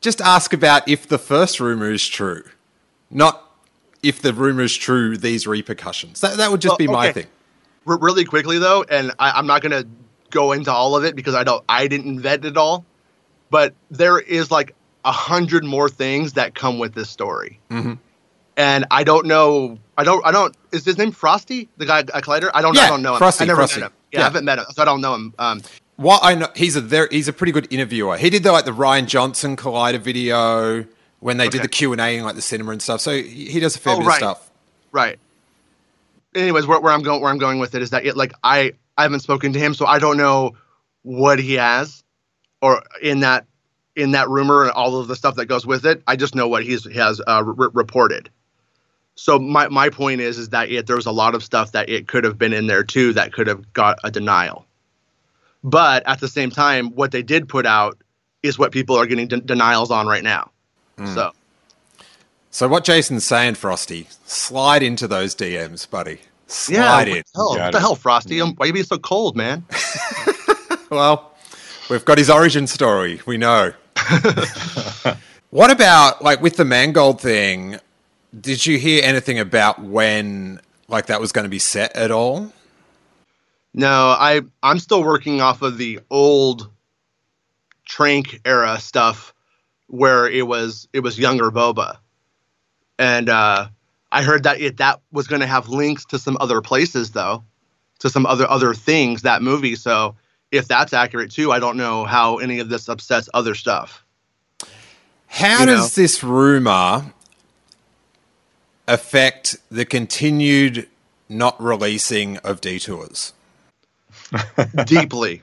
just 0.00 0.20
ask 0.20 0.52
about 0.54 0.88
if 0.88 1.06
the 1.06 1.18
first 1.18 1.60
rumor 1.60 1.90
is 1.92 2.06
true, 2.08 2.42
not 3.10 3.45
if 4.06 4.22
the 4.22 4.32
rumor 4.32 4.62
is 4.62 4.76
true, 4.76 5.16
these 5.16 5.46
repercussions. 5.46 6.20
That, 6.20 6.36
that 6.38 6.50
would 6.50 6.60
just 6.60 6.72
Well, 6.72 6.78
be 6.78 6.86
my 6.86 7.08
okay. 7.10 7.22
thing. 7.22 7.30
R- 7.86 7.98
really 7.98 8.24
quickly 8.24 8.58
though, 8.58 8.84
and 8.88 9.12
I, 9.18 9.32
I'm 9.32 9.46
not 9.46 9.62
gonna 9.62 9.84
go 10.30 10.52
into 10.52 10.72
all 10.72 10.96
of 10.96 11.04
it 11.04 11.14
because 11.16 11.34
I 11.34 11.44
don't 11.44 11.64
I 11.68 11.86
didn't 11.86 12.06
invent 12.08 12.44
it 12.44 12.56
all, 12.56 12.84
but 13.50 13.74
there 13.90 14.18
is 14.18 14.50
like 14.50 14.74
a 15.04 15.12
hundred 15.12 15.64
more 15.64 15.88
things 15.88 16.32
that 16.34 16.54
come 16.54 16.78
with 16.78 16.94
this 16.94 17.08
story, 17.10 17.60
Mhm. 17.70 17.98
and 18.56 18.86
I 18.90 19.04
don't 19.04 19.26
know. 19.26 19.78
I 19.98 20.04
don't. 20.04 20.24
I 20.26 20.32
don't. 20.32 20.54
Is 20.72 20.84
his 20.84 20.98
name 20.98 21.12
Frosty, 21.12 21.68
the 21.76 21.86
guy 21.86 22.00
at 22.00 22.06
Collider? 22.08 22.50
I 22.52 22.60
don't. 22.60 22.74
Yeah, 22.74 22.82
I 22.82 22.88
don't 22.88 23.02
know 23.02 23.12
him. 23.12 23.18
Frosty, 23.18 23.44
I 23.44 23.46
never 23.46 23.60
Frosty. 23.60 23.80
met 23.80 23.86
him. 23.86 23.92
Yeah, 24.12 24.18
Yeah. 24.18 24.22
I 24.22 24.24
haven't 24.24 24.44
met 24.44 24.58
him, 24.58 24.64
so 24.72 24.82
I 24.82 24.84
don't 24.84 25.00
know 25.00 25.14
him. 25.14 25.34
Um, 25.38 25.62
What 25.96 26.20
I 26.22 26.34
know, 26.34 26.48
he's 26.54 26.76
a 26.76 26.80
very, 26.82 27.08
he's 27.10 27.28
a 27.28 27.32
pretty 27.32 27.52
good 27.52 27.66
interviewer. 27.70 28.16
He 28.18 28.28
did 28.30 28.42
the 28.42 28.52
like 28.52 28.64
the 28.66 28.72
Rian 28.72 29.06
Johnson 29.06 29.56
Collider 29.56 29.98
video 30.00 30.84
when 31.26 31.38
they 31.38 31.48
did 31.48 31.60
the 31.62 31.68
Q 31.68 31.90
and 31.90 32.00
A 32.00 32.16
in 32.16 32.22
like 32.22 32.36
the 32.36 32.40
cinema 32.40 32.70
and 32.70 32.80
stuff. 32.80 33.00
So 33.00 33.10
he 33.10 33.46
he 33.46 33.58
does 33.58 33.74
a 33.74 33.80
fair 33.80 33.94
Oh, 33.94 33.98
bit 33.98 34.06
right. 34.06 34.22
of 34.22 34.36
stuff. 34.36 34.50
Right. 34.92 35.18
Anyways, 36.36 36.68
where, 36.68 36.78
where 36.78 36.92
I'm 36.92 37.02
going, 37.02 37.20
where 37.20 37.32
I'm 37.32 37.38
going 37.38 37.58
with 37.58 37.74
it 37.74 37.82
is 37.82 37.90
that 37.90 38.06
it, 38.06 38.16
like 38.16 38.32
I, 38.44 38.74
I 38.96 39.02
haven't 39.02 39.20
spoken 39.20 39.52
to 39.52 39.58
him, 39.58 39.74
so 39.74 39.86
I 39.86 39.98
don't 39.98 40.16
know 40.18 40.54
what 41.02 41.40
he 41.40 41.54
has, 41.54 42.04
or 42.62 42.80
in 43.02 43.20
that, 43.20 43.44
in 43.96 44.12
that 44.12 44.28
rumor 44.28 44.62
and 44.62 44.70
all 44.70 45.00
of 45.00 45.08
the 45.08 45.16
stuff 45.16 45.34
that 45.34 45.46
goes 45.46 45.66
with 45.66 45.84
it. 45.84 46.00
I 46.06 46.14
just 46.14 46.36
know 46.36 46.46
what 46.46 46.62
he's 46.62 46.84
he 46.84 46.94
has 46.94 47.20
uh, 47.26 47.42
re- 47.44 47.70
reported. 47.72 48.30
So 49.16 49.40
my 49.40 49.66
my 49.66 49.88
point 49.88 50.20
is 50.20 50.38
is 50.38 50.50
that 50.50 50.70
it, 50.70 50.86
there 50.86 50.94
was 50.94 51.06
a 51.06 51.10
lot 51.12 51.34
of 51.34 51.42
stuff 51.42 51.72
that 51.72 51.88
it 51.88 52.06
could 52.06 52.22
have 52.22 52.38
been 52.38 52.52
in 52.52 52.68
there 52.68 52.84
too 52.84 53.12
that 53.14 53.32
could 53.32 53.48
have 53.48 53.72
got 53.72 53.98
a 54.04 54.12
denial. 54.12 54.64
But 55.64 56.06
at 56.06 56.20
the 56.20 56.28
same 56.28 56.50
time, 56.50 56.90
what 56.90 57.10
they 57.10 57.24
did 57.24 57.48
put 57.48 57.66
out 57.66 57.98
is 58.44 58.60
what 58.60 58.70
people 58.70 58.94
are 58.94 59.06
getting 59.06 59.26
de- 59.26 59.40
denials 59.40 59.90
on 59.90 60.06
right 60.06 60.22
now. 60.22 60.52
So. 61.04 61.32
So 62.50 62.68
what 62.68 62.84
Jason's 62.84 63.24
saying, 63.24 63.56
Frosty, 63.56 64.08
slide 64.24 64.82
into 64.82 65.06
those 65.06 65.34
DMs, 65.34 65.88
buddy. 65.88 66.12
Yeah, 66.12 66.46
Slide 66.46 67.08
what 67.08 67.08
in. 67.08 67.14
the 67.14 67.24
hell, 67.34 67.48
what 67.50 67.72
the 67.72 67.80
hell, 67.80 67.94
Frosty? 67.96 68.40
Um, 68.40 68.54
Why 68.56 68.64
are 68.64 68.66
you 68.68 68.72
being 68.72 68.86
so 68.86 68.98
cold, 68.98 69.36
man? 69.36 69.64
Well, 70.90 71.32
we've 71.90 72.04
got 72.04 72.18
his 72.18 72.30
origin 72.30 72.66
story. 72.66 73.20
We 73.26 73.36
know. 73.36 73.72
what 75.50 75.70
about 75.70 76.22
like 76.22 76.40
with 76.40 76.56
the 76.56 76.64
Mangold 76.64 77.20
thing? 77.20 77.78
Did 78.40 78.66
you 78.66 78.78
hear 78.78 79.02
anything 79.04 79.38
about 79.38 79.82
when 79.82 80.60
like 80.88 81.06
that 81.06 81.20
was 81.20 81.32
going 81.32 81.44
to 81.44 81.48
be 81.48 81.58
set 81.58 81.94
at 81.96 82.10
all? 82.10 82.52
No, 83.74 84.10
I 84.10 84.42
I'm 84.62 84.78
still 84.78 85.02
working 85.02 85.40
off 85.40 85.62
of 85.62 85.76
the 85.78 86.00
old 86.10 86.70
Trank 87.84 88.40
era 88.44 88.78
stuff 88.78 89.34
where 89.88 90.28
it 90.28 90.46
was 90.46 90.88
it 90.92 91.00
was 91.00 91.18
younger 91.18 91.50
Boba, 91.50 91.98
and 92.98 93.28
uh, 93.28 93.68
I 94.12 94.22
heard 94.22 94.44
that 94.44 94.60
it 94.60 94.78
that 94.78 95.00
was 95.12 95.26
going 95.28 95.40
to 95.40 95.46
have 95.46 95.68
links 95.68 96.04
to 96.06 96.18
some 96.18 96.36
other 96.40 96.60
places 96.62 97.12
though, 97.12 97.44
to 98.00 98.10
some 98.10 98.26
other 98.26 98.48
other 98.48 98.74
things 98.74 99.22
that 99.22 99.42
movie. 99.42 99.76
So 99.76 100.16
if 100.52 100.68
that's 100.68 100.92
accurate 100.92 101.30
too, 101.32 101.52
I 101.52 101.58
don't 101.58 101.76
know 101.76 102.04
how 102.04 102.38
any 102.38 102.58
of 102.60 102.68
this 102.68 102.88
upsets 102.88 103.28
other 103.34 103.54
stuff. 103.54 104.04
How 105.28 105.60
You 105.60 105.66
does 105.66 105.94
know? 105.94 105.94
this 105.94 106.22
rumor 106.24 107.12
affect 108.88 109.56
the 109.70 109.84
continued 109.84 110.88
not 111.28 111.60
releasing 111.62 112.36
of 112.38 112.60
detours? 112.60 113.32
deeply, 114.84 115.42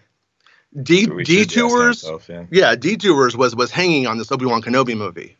D- 0.81 1.05
So 1.05 1.13
we 1.13 1.25
should 1.25 1.37
ask 1.39 1.49
detours. 1.49 2.03
yeah. 2.29 2.45
Yeah, 2.51 2.75
detours 2.75 3.37
was 3.37 3.55
was 3.55 3.71
hanging 3.71 4.07
on 4.07 4.17
this 4.17 4.31
Obi 4.31 4.45
Wan 4.45 4.61
Kenobi 4.61 4.97
movie. 4.97 5.37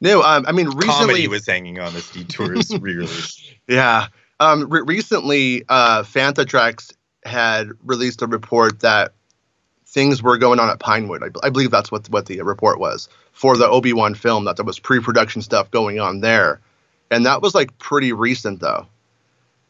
No, 0.00 0.22
um, 0.22 0.44
I 0.46 0.52
mean 0.52 0.66
recently 0.68 0.86
Comedy 0.86 1.28
was 1.28 1.44
hanging 1.46 1.80
on 1.80 1.92
this 1.92 2.10
detours 2.10 2.70
re-release. 2.80 3.52
Yeah. 3.66 4.06
Um, 4.40 4.68
re- 4.68 4.82
recently, 4.82 5.64
uh, 5.68 6.04
Fantha 6.04 6.46
Tracks 6.46 6.92
had 7.24 7.70
released 7.84 8.22
a 8.22 8.28
report 8.28 8.80
that 8.80 9.12
things 9.86 10.22
were 10.22 10.38
going 10.38 10.60
on 10.60 10.70
at 10.70 10.78
Pinewood. 10.78 11.24
I, 11.24 11.28
b- 11.30 11.40
I 11.42 11.50
believe 11.50 11.72
that's 11.72 11.90
what 11.90 12.08
what 12.10 12.26
the 12.26 12.40
report 12.42 12.78
was 12.78 13.08
for 13.32 13.56
the 13.56 13.66
Obi 13.68 13.92
Wan 13.92 14.14
film. 14.14 14.44
That 14.44 14.54
there 14.56 14.64
was 14.64 14.78
pre-production 14.78 15.42
stuff 15.42 15.68
going 15.72 15.98
on 15.98 16.20
there, 16.20 16.60
and 17.10 17.26
that 17.26 17.42
was 17.42 17.56
like 17.56 17.76
pretty 17.78 18.12
recent 18.12 18.60
though, 18.60 18.86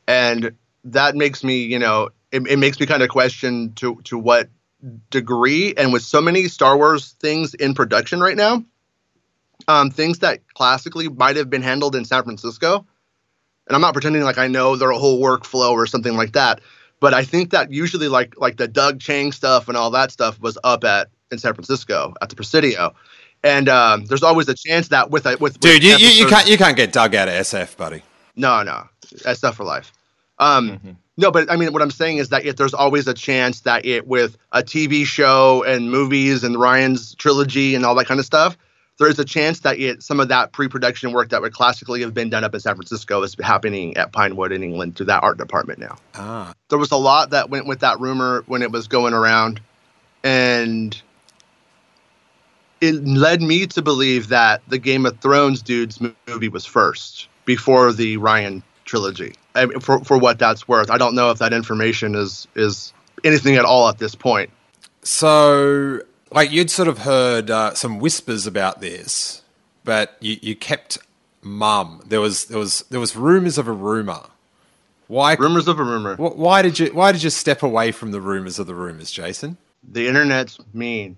and 0.07 0.53
that 0.85 1.17
makes 1.17 1.43
me, 1.43 1.63
you 1.65 1.79
know, 1.79 2.11
it, 2.33 2.47
it 2.47 2.59
makes 2.59 2.79
me 2.79 2.85
kind 2.85 3.03
of 3.03 3.09
question 3.09 3.73
to 3.77 3.99
to 4.05 4.19
what 4.19 4.49
degree 5.11 5.75
and 5.77 5.93
with 5.93 6.03
so 6.03 6.21
many 6.21 6.49
Star 6.49 6.77
Wars 6.77 7.13
things 7.21 7.55
in 7.55 7.75
production 7.75 8.21
right 8.21 8.37
now, 8.37 8.65
um, 9.67 9.91
things 9.91 10.21
that 10.21 10.41
classically 10.55 11.09
might 11.09 11.37
have 11.37 11.51
been 11.51 11.63
handled 11.63 11.97
in 11.97 12.05
San 12.05 12.23
Francisco 12.23 12.87
and 13.69 13.75
I'm 13.77 13.81
not 13.81 13.93
pretending 13.93 14.23
like 14.23 14.39
I 14.39 14.49
know 14.49 14.77
their 14.77 14.91
whole 14.93 15.21
workflow 15.23 15.71
or 15.71 15.87
something 15.87 16.17
like 16.17 16.33
that. 16.33 16.61
But 17.01 17.15
I 17.15 17.23
think 17.23 17.51
that 17.51 17.73
usually 17.73 18.09
like 18.09 18.35
like 18.39 18.57
the 18.57 18.67
Doug 18.67 18.99
Chiang 18.99 19.31
stuff 19.31 19.69
and 19.69 19.77
all 19.77 19.91
that 19.93 20.11
stuff 20.11 20.41
was 20.41 20.59
up 20.65 20.83
at 20.83 21.09
in 21.31 21.39
San 21.39 21.55
Francisco 21.55 22.15
at 22.21 22.29
the 22.29 22.35
Presidio, 22.35 22.95
and 23.45 23.69
um, 23.69 24.07
there's 24.07 24.25
always 24.25 24.49
a 24.49 24.55
chance 24.55 24.89
that 24.89 25.11
with 25.11 25.25
a 25.27 25.37
with 25.37 25.61
Dude, 25.61 25.75
with 25.75 25.85
you, 25.85 26.09
you, 26.09 26.25
you 26.25 26.27
can't 26.27 26.49
you 26.49 26.59
can't 26.59 26.77
get 26.77 26.93
Doug 26.93 27.15
out 27.15 27.29
of 27.29 27.35
SF, 27.35 27.77
buddy. 27.77 28.03
no 28.35 28.65
no 28.65 28.89
that's 29.23 29.39
stuff 29.39 29.57
for 29.57 29.65
life. 29.65 29.93
Um, 30.39 30.99
No, 31.19 31.33
but 31.33 31.51
I 31.51 31.57
mean, 31.57 31.73
what 31.73 31.83
I'm 31.83 31.91
saying 31.91 32.19
is 32.19 32.29
that 32.29 32.47
it, 32.47 32.57
there's 32.57 32.75
always 32.75 33.09
a 33.09 33.13
chance 33.15 33.61
that 33.63 33.85
it, 33.85 34.07
with 34.07 34.39
a 34.53 34.63
TV 34.63 35.05
show 35.05 35.65
and 35.65 35.91
movies 35.91 36.45
and 36.45 36.55
Rian's 36.55 37.17
trilogy 37.17 37.75
and 37.75 37.85
all 37.85 37.97
that 37.97 38.07
kind 38.07 38.21
of 38.21 38.25
stuff, 38.25 38.57
there 38.99 39.09
is 39.09 39.19
a 39.19 39.25
chance 39.25 39.61
that 39.61 39.81
it, 39.81 40.03
some 40.03 40.21
of 40.21 40.29
that 40.29 40.53
pre-production 40.53 41.13
work 41.13 41.31
that 41.31 41.43
would 41.43 41.53
classically 41.53 42.03
have 42.03 42.15
been 42.15 42.31
done 42.31 42.45
up 42.45 42.55
in 42.55 42.61
San 42.61 42.77
Francisco 42.77 43.21
is 43.23 43.35
happening 43.41 43.97
at 43.97 44.13
Pinewood 44.13 44.53
in 44.53 44.63
England 44.63 44.95
through 44.97 45.07
that 45.07 45.25
art 45.25 45.39
department 45.39 45.81
now. 45.81 45.97
Ah. 46.15 46.53
There 46.69 46.79
was 46.79 46.93
a 46.93 46.97
lot 46.97 47.31
that 47.31 47.51
went 47.51 47.67
with 47.67 47.81
that 47.81 47.99
rumor 47.99 48.45
when 48.47 48.63
it 48.63 48.71
was 48.71 48.87
going 48.87 49.13
around, 49.13 49.61
and 50.23 51.01
it 52.81 52.95
led 53.05 53.43
me 53.43 53.67
to 53.67 53.83
believe 53.83 54.29
that 54.29 54.63
the 54.69 54.79
Game 54.79 55.05
of 55.05 55.19
Thrones 55.19 55.63
dude's 55.63 56.01
movie 56.29 56.49
was 56.49 56.65
first 56.65 57.29
before 57.45 57.93
the 57.93 58.19
Rian 58.19 58.63
trilogy. 58.85 59.35
I 59.63 59.67
mean, 59.67 59.81
for 59.81 60.01
for 60.05 60.19
what 60.19 60.39
that's 60.39 60.67
worth, 60.69 60.91
I 60.91 60.99
don't 60.99 61.15
know 61.15 61.31
if 61.31 61.39
that 61.39 61.53
information 61.53 62.15
is 62.15 62.47
is 62.55 62.93
anything 63.25 63.57
at 63.57 63.65
all 63.65 63.89
at 63.89 63.99
this 63.99 64.15
point. 64.15 64.51
So, 65.03 66.01
like, 66.33 66.51
you'd 66.51 66.71
sort 66.71 66.89
of 66.89 66.99
heard 66.99 67.51
uh, 67.51 67.75
some 67.75 67.99
whispers 67.99 68.47
about 68.47 68.81
this, 68.81 69.43
but 69.85 70.17
you, 70.21 70.37
you 70.43 70.55
kept 70.57 70.99
mum. 71.43 72.03
There 72.07 72.21
was 72.21 72.47
there 72.47 72.59
was 72.59 72.83
there 72.91 73.01
was 73.01 73.17
rumors 73.17 73.59
of 73.59 73.69
a 73.69 73.73
rumor. 73.73 74.23
Why? 75.07 75.35
Rumors 75.35 75.69
of 75.69 75.79
a 75.79 75.85
rumor. 75.85 76.17
wh- 76.17 76.37
Why 76.37 76.61
did 76.63 76.79
you 76.79 76.89
Why 76.89 77.13
did 77.13 77.23
you 77.23 77.31
step 77.31 77.63
away 77.63 77.93
from 77.93 78.11
the 78.11 78.21
rumors 78.21 78.59
of 78.59 78.67
the 78.67 78.75
rumors, 78.75 79.11
Jason? 79.11 79.57
The 79.91 80.07
internet's 80.07 80.59
mean. 80.75 81.17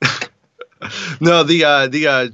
no, 1.20 1.42
the 1.42 1.64
uh, 1.64 1.88
the 1.88 2.06
uh, 2.06 2.28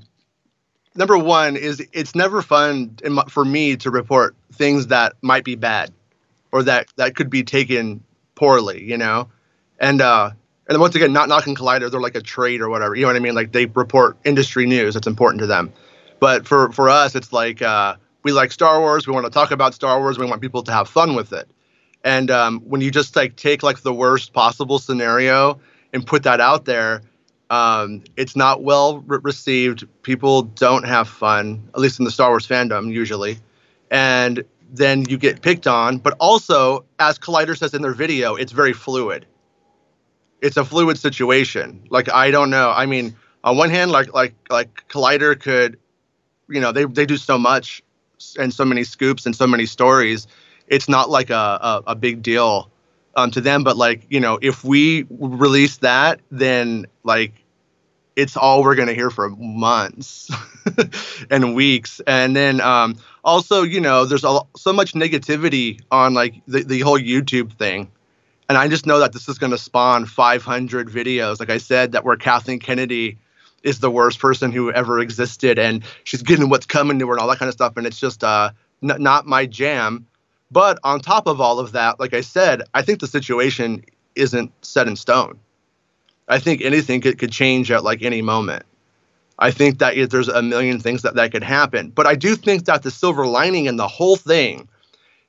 number 0.97 1.19
one 1.19 1.57
is 1.57 1.87
it's 1.93 2.15
never 2.15 2.43
fun 2.43 2.97
my, 3.09 3.25
for 3.29 3.45
me 3.45 3.77
to 3.77 3.91
report 3.91 4.35
things 4.53 4.89
that 4.89 5.15
might 5.23 5.45
be 5.45 5.55
bad 5.55 5.93
or 6.53 6.63
that 6.63 6.89
that 6.97 7.15
could 7.15 7.31
be 7.31 7.43
taken 7.43 8.03
poorly, 8.35 8.83
you 8.83 8.97
know, 8.97 9.29
and 9.79 10.01
uh, 10.01 10.31
and 10.69 10.81
once 10.81 10.95
again, 10.95 11.13
not 11.13 11.29
knocking 11.29 11.55
Collider, 11.55 11.91
they're 11.91 12.01
like 12.01 12.17
a 12.17 12.23
trade 12.23 12.61
or 12.61 12.69
whatever, 12.69 12.95
you 12.95 13.03
know 13.03 13.09
what 13.09 13.17
I 13.17 13.21
mean? 13.21 13.35
Like 13.35 13.53
they 13.53 13.67
report 13.67 14.17
industry 14.25 14.67
news 14.67 14.95
that's 14.95 15.07
important 15.07 15.41
to 15.41 15.47
them, 15.47 15.73
but 16.21 16.47
for 16.47 16.73
for 16.73 16.89
us, 16.89 17.15
it's 17.15 17.33
like 17.33 17.63
uh, 17.63 17.97
we 18.23 18.33
like 18.33 18.53
Star 18.53 18.81
Wars, 18.81 19.07
we 19.07 19.13
want 19.13 19.27
to 19.27 19.31
talk 19.31 19.51
about 19.51 19.75
Star 19.75 20.01
Wars, 20.01 20.19
we 20.19 20.27
want 20.27 20.41
people 20.41 20.63
to 20.65 20.73
have 20.73 20.89
fun 20.89 21.15
with 21.15 21.33
it. 21.33 21.49
And 22.05 22.31
um, 22.31 22.61
when 22.61 22.81
you 22.81 22.91
just 22.91 23.17
like 23.17 23.37
take 23.37 23.63
like 23.63 23.81
the 23.81 23.93
worst 23.93 24.33
possible 24.33 24.79
scenario 24.79 25.61
and 25.93 26.07
put 26.07 26.23
that 26.23 26.41
out 26.41 26.65
there, 26.65 27.03
um, 27.51 28.03
it's 28.17 28.35
not 28.35 28.63
well 28.63 29.01
re- 29.01 29.19
received. 29.23 29.87
People 30.03 30.43
don't 30.43 30.85
have 30.85 31.09
fun, 31.09 31.69
at 31.75 31.81
least 31.81 31.99
in 31.99 32.05
the 32.05 32.11
Star 32.11 32.31
Wars 32.31 32.47
fandom 32.47 32.93
usually. 32.93 33.39
And 33.91 34.45
then 34.73 35.05
you 35.09 35.17
get 35.17 35.43
picked 35.43 35.67
on. 35.67 35.99
But 35.99 36.17
also, 36.19 36.85
as 36.99 37.19
Collider 37.19 37.57
says 37.57 37.73
in 37.75 37.83
their 37.83 37.95
video, 37.95 38.35
it's 38.35 38.53
very 38.53 38.73
fluid. 38.73 39.27
It's 40.43 40.57
a 40.57 40.65
fluid 40.65 40.99
situation. 40.99 41.87
Like 41.89 42.13
I 42.13 42.31
don't 42.31 42.51
know. 42.51 42.73
I 42.75 42.87
mean, 42.87 43.17
on 43.45 43.57
one 43.57 43.71
hand, 43.71 43.91
like 43.91 44.13
like 44.13 44.35
like 44.51 44.85
Collider 44.89 45.39
could, 45.39 45.79
you 46.49 46.61
know, 46.61 46.73
they 46.73 46.85
they 46.85 47.07
do 47.07 47.17
so 47.17 47.39
much 47.39 47.83
and 48.39 48.53
so 48.53 48.65
many 48.65 48.83
scoops 48.83 49.25
and 49.25 49.37
so 49.37 49.47
many 49.47 49.67
stories. 49.67 50.27
It's 50.67 50.89
not 50.89 51.11
like 51.11 51.31
a 51.31 51.35
a, 51.35 51.83
a 51.89 51.95
big 51.95 52.23
deal 52.23 52.71
um, 53.17 53.31
to 53.33 53.41
them. 53.41 53.65
But 53.65 53.77
like 53.77 54.07
you 54.09 54.21
know, 54.21 54.39
if 54.41 54.63
we 54.63 55.07
release 55.11 55.79
that, 55.79 56.21
then 56.31 56.87
like 57.03 57.33
it's 58.15 58.37
all 58.37 58.63
we're 58.63 58.77
gonna 58.77 58.95
hear 58.95 59.11
for 59.11 59.31
months 59.31 60.31
and 61.31 61.55
weeks. 61.55 62.01
And 62.07 62.37
then 62.37 62.61
um, 62.61 62.97
also, 63.25 63.63
you 63.63 63.81
know, 63.81 64.05
there's 64.05 64.25
a, 64.25 64.41
so 64.57 64.73
much 64.73 64.93
negativity 64.93 65.81
on 65.91 66.15
like 66.15 66.35
the, 66.47 66.63
the 66.63 66.81
whole 66.81 66.99
YouTube 66.99 67.53
thing. 67.53 67.91
And 68.49 68.57
I 68.57 68.69
just 68.69 68.87
know 68.87 69.01
that 69.01 69.13
this 69.13 69.29
is 69.29 69.39
going 69.39 69.51
to 69.51 69.59
spawn 69.59 70.07
500 70.07 70.89
videos, 70.89 71.41
like 71.41 71.51
I 71.51 71.59
said, 71.59 71.93
that 71.93 72.05
where 72.05 72.17
Kathleen 72.17 72.61
Kennedy 72.61 73.19
is 73.65 73.81
the 73.81 73.91
worst 73.91 74.21
person 74.21 74.53
who 74.53 74.71
ever 74.71 75.01
existed, 75.01 75.59
and 75.59 75.83
she's 76.05 76.23
getting 76.23 76.49
what's 76.49 76.67
coming 76.67 77.01
to 77.01 77.07
her 77.09 77.13
and 77.15 77.21
all 77.21 77.27
that 77.29 77.41
kind 77.41 77.49
of 77.49 77.55
stuff. 77.55 77.77
And 77.77 77.87
it's 77.87 77.99
just 77.99 78.23
uh, 78.23 78.51
n- 78.83 79.03
not 79.03 79.27
my 79.27 79.47
jam. 79.47 80.07
But 80.51 80.79
on 80.85 81.01
top 81.01 81.27
of 81.27 81.41
all 81.41 81.59
of 81.59 81.73
that, 81.73 81.99
like 81.99 82.15
I 82.15 82.21
said, 82.21 82.63
I 82.75 82.83
think 82.83 83.01
the 83.01 83.07
situation 83.07 83.85
isn't 84.15 84.53
set 84.65 84.89
in 84.89 84.97
stone. 84.97 85.39
I 86.29 86.39
think 86.39 86.63
anything 86.63 87.01
could, 87.01 87.19
could 87.19 87.33
change 87.33 87.71
at 87.71 87.85
like 87.85 88.03
any 88.03 88.23
moment. 88.23 88.65
I 89.39 89.51
think 89.51 89.79
that 89.79 90.11
there's 90.11 90.29
a 90.29 90.43
million 90.43 90.81
things 90.81 91.03
that, 91.03 91.15
that 91.15 91.33
could 91.33 91.43
happen. 91.43 91.91
But 91.91 92.07
I 92.07 92.15
do 92.15 92.37
think 92.37 92.65
that 92.65 92.83
the 92.83 92.91
silver 92.91 93.27
lining 93.27 93.67
in 93.67 93.77
the 93.77 93.89
whole 93.89 94.17
thing 94.17 94.69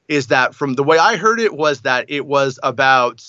is 0.08 0.28
that 0.28 0.56
from 0.56 0.76
the 0.76 0.84
way 0.84 0.98
I 0.98 1.18
heard 1.18 1.40
it 1.40 1.54
was 1.54 1.82
that 1.82 2.06
it 2.08 2.26
was 2.26 2.60
about 2.64 3.26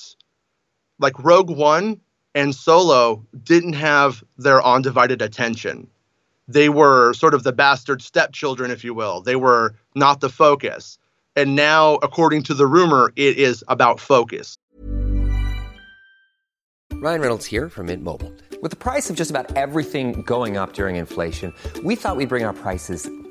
like 1.00 1.18
Rogue 1.22 1.50
One 1.50 2.00
and 2.34 2.54
Solo 2.54 3.24
didn't 3.42 3.72
have 3.72 4.22
their 4.36 4.64
undivided 4.64 5.20
attention. 5.20 5.88
They 6.46 6.68
were 6.68 7.12
sort 7.14 7.34
of 7.34 7.42
the 7.42 7.52
bastard 7.52 8.00
stepchildren, 8.00 8.70
if 8.70 8.84
you 8.84 8.94
will. 8.94 9.20
They 9.20 9.36
were 9.36 9.74
not 9.94 10.20
the 10.20 10.28
focus. 10.28 10.98
And 11.38 11.54
now, 11.54 12.00
according 12.02 12.42
to 12.44 12.54
the 12.54 12.66
rumor, 12.66 13.12
it 13.14 13.38
is 13.38 13.62
about 13.68 14.00
focus. 14.00 14.56
Ryan 16.94 17.20
Reynolds 17.20 17.46
here 17.46 17.68
from 17.68 17.86
Mint 17.86 18.02
Mobile. 18.02 18.34
With 18.60 18.72
the 18.72 18.76
price 18.76 19.08
of 19.08 19.14
just 19.14 19.30
about 19.30 19.56
everything 19.56 20.22
going 20.22 20.56
up 20.56 20.72
during 20.72 20.96
inflation, 20.96 21.54
we 21.84 21.94
thought 21.94 22.16
we'd 22.16 22.28
bring 22.28 22.42
our 22.42 22.52
prices 22.52 23.08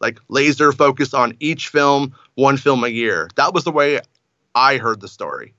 like 0.00 0.18
laser 0.28 0.72
focus 0.72 1.14
on 1.14 1.36
each 1.40 1.68
film, 1.68 2.14
one 2.34 2.56
film 2.56 2.84
a 2.84 2.88
year. 2.88 3.28
That 3.36 3.54
was 3.54 3.64
the 3.64 3.72
way 3.72 4.00
I 4.54 4.76
heard 4.76 5.00
the 5.00 5.08
story. 5.08 5.54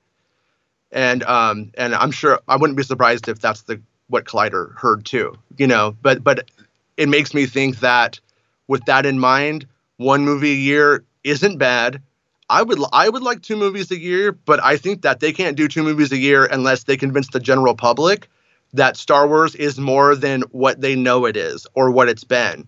And 0.91 1.24
um 1.24 1.72
and 1.77 1.94
I'm 1.96 2.12
sure 2.12 2.39
I 2.48 2.56
wouldn't 2.56 2.77
be 2.77 2.84
surprised 2.84 3.27
if 3.27 3.39
that's 3.39 3.63
the 3.63 3.82
what 4.08 4.25
Collider 4.25 4.74
heard 4.77 5.06
too. 5.06 5.36
You 5.58 5.67
know, 5.67 5.96
but 6.01 6.24
but 6.24 6.50
it 6.96 7.10
makes 7.10 7.34
me 7.34 7.46
think 7.46 7.79
that 7.79 8.20
with 8.67 8.86
that 8.86 9.06
in 9.06 9.20
mind, 9.20 9.67
one 9.98 10.24
movie 10.24 10.51
a 10.51 10.56
year 10.56 11.03
isn't 11.24 11.58
bad. 11.58 12.01
I 12.50 12.63
would 12.63 12.79
I 12.94 13.10
would 13.10 13.24
like 13.24 13.41
two 13.41 13.58
movies 13.58 13.91
a 13.91 14.00
year, 14.00 14.32
but 14.32 14.63
I 14.63 14.77
think 14.77 15.01
that 15.01 15.20
they 15.20 15.34
can't 15.34 15.58
do 15.58 15.67
two 15.67 15.84
movies 15.84 16.12
a 16.12 16.17
year 16.17 16.46
unless 16.46 16.84
they 16.84 16.96
convince 16.96 17.27
the 17.27 17.39
general 17.39 17.75
public 17.75 18.29
that 18.74 18.98
Star 18.98 19.27
Wars 19.27 19.56
is 19.56 19.77
more 19.79 20.15
than 20.15 20.44
what 20.51 20.79
they 20.79 20.96
know 20.96 21.25
it 21.25 21.36
is 21.36 21.67
or 21.74 21.91
what 21.91 22.10
it's 22.10 22.24
been. 22.24 22.67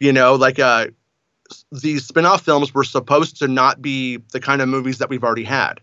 You 0.00 0.12
know, 0.12 0.34
like 0.34 0.58
uh 0.58 0.88
these 1.70 2.06
spin-off 2.06 2.42
films 2.42 2.72
were 2.74 2.84
supposed 2.84 3.38
to 3.38 3.48
not 3.48 3.82
be 3.82 4.16
the 4.32 4.40
kind 4.40 4.62
of 4.62 4.68
movies 4.68 4.98
that 4.98 5.10
we've 5.10 5.22
already 5.24 5.44
had 5.44 5.80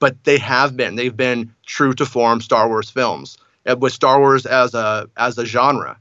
but 0.00 0.22
they 0.24 0.38
have 0.38 0.76
been 0.76 0.96
they've 0.96 1.16
been 1.16 1.54
true 1.64 1.94
to 1.94 2.04
form 2.04 2.40
star 2.40 2.68
wars 2.68 2.90
films 2.90 3.38
uh, 3.66 3.76
with 3.78 3.92
star 3.92 4.18
wars 4.18 4.44
as 4.44 4.74
a 4.74 5.08
as 5.16 5.38
a 5.38 5.46
genre 5.46 5.98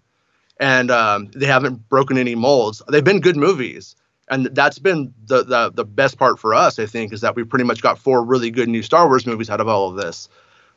and 0.60 0.92
um, 0.92 1.30
they 1.34 1.46
haven't 1.46 1.90
broken 1.90 2.18
any 2.18 2.36
molds. 2.36 2.82
They've 2.88 3.04
been 3.04 3.20
good 3.22 3.36
movies, 3.36 3.96
and 4.30 4.46
that's 4.48 4.80
been 4.80 5.14
the, 5.26 5.44
the 5.44 5.72
the 5.74 5.86
best 5.86 6.18
part 6.18 6.40
for 6.40 6.54
us. 6.54 6.80
I 6.80 6.86
think 6.86 7.14
is 7.14 7.22
that 7.22 7.36
we've 7.36 7.50
pretty 7.50 7.66
much 7.66 7.82
got 7.82 8.00
four 8.00 8.24
really 8.24 8.52
good 8.52 8.70
new 8.70 8.84
Star 8.84 9.08
Wars 9.08 9.26
movies 9.26 9.50
out 9.50 9.62
of 9.62 9.68
all 9.68 9.90
of 9.90 9.96
this. 9.96 10.30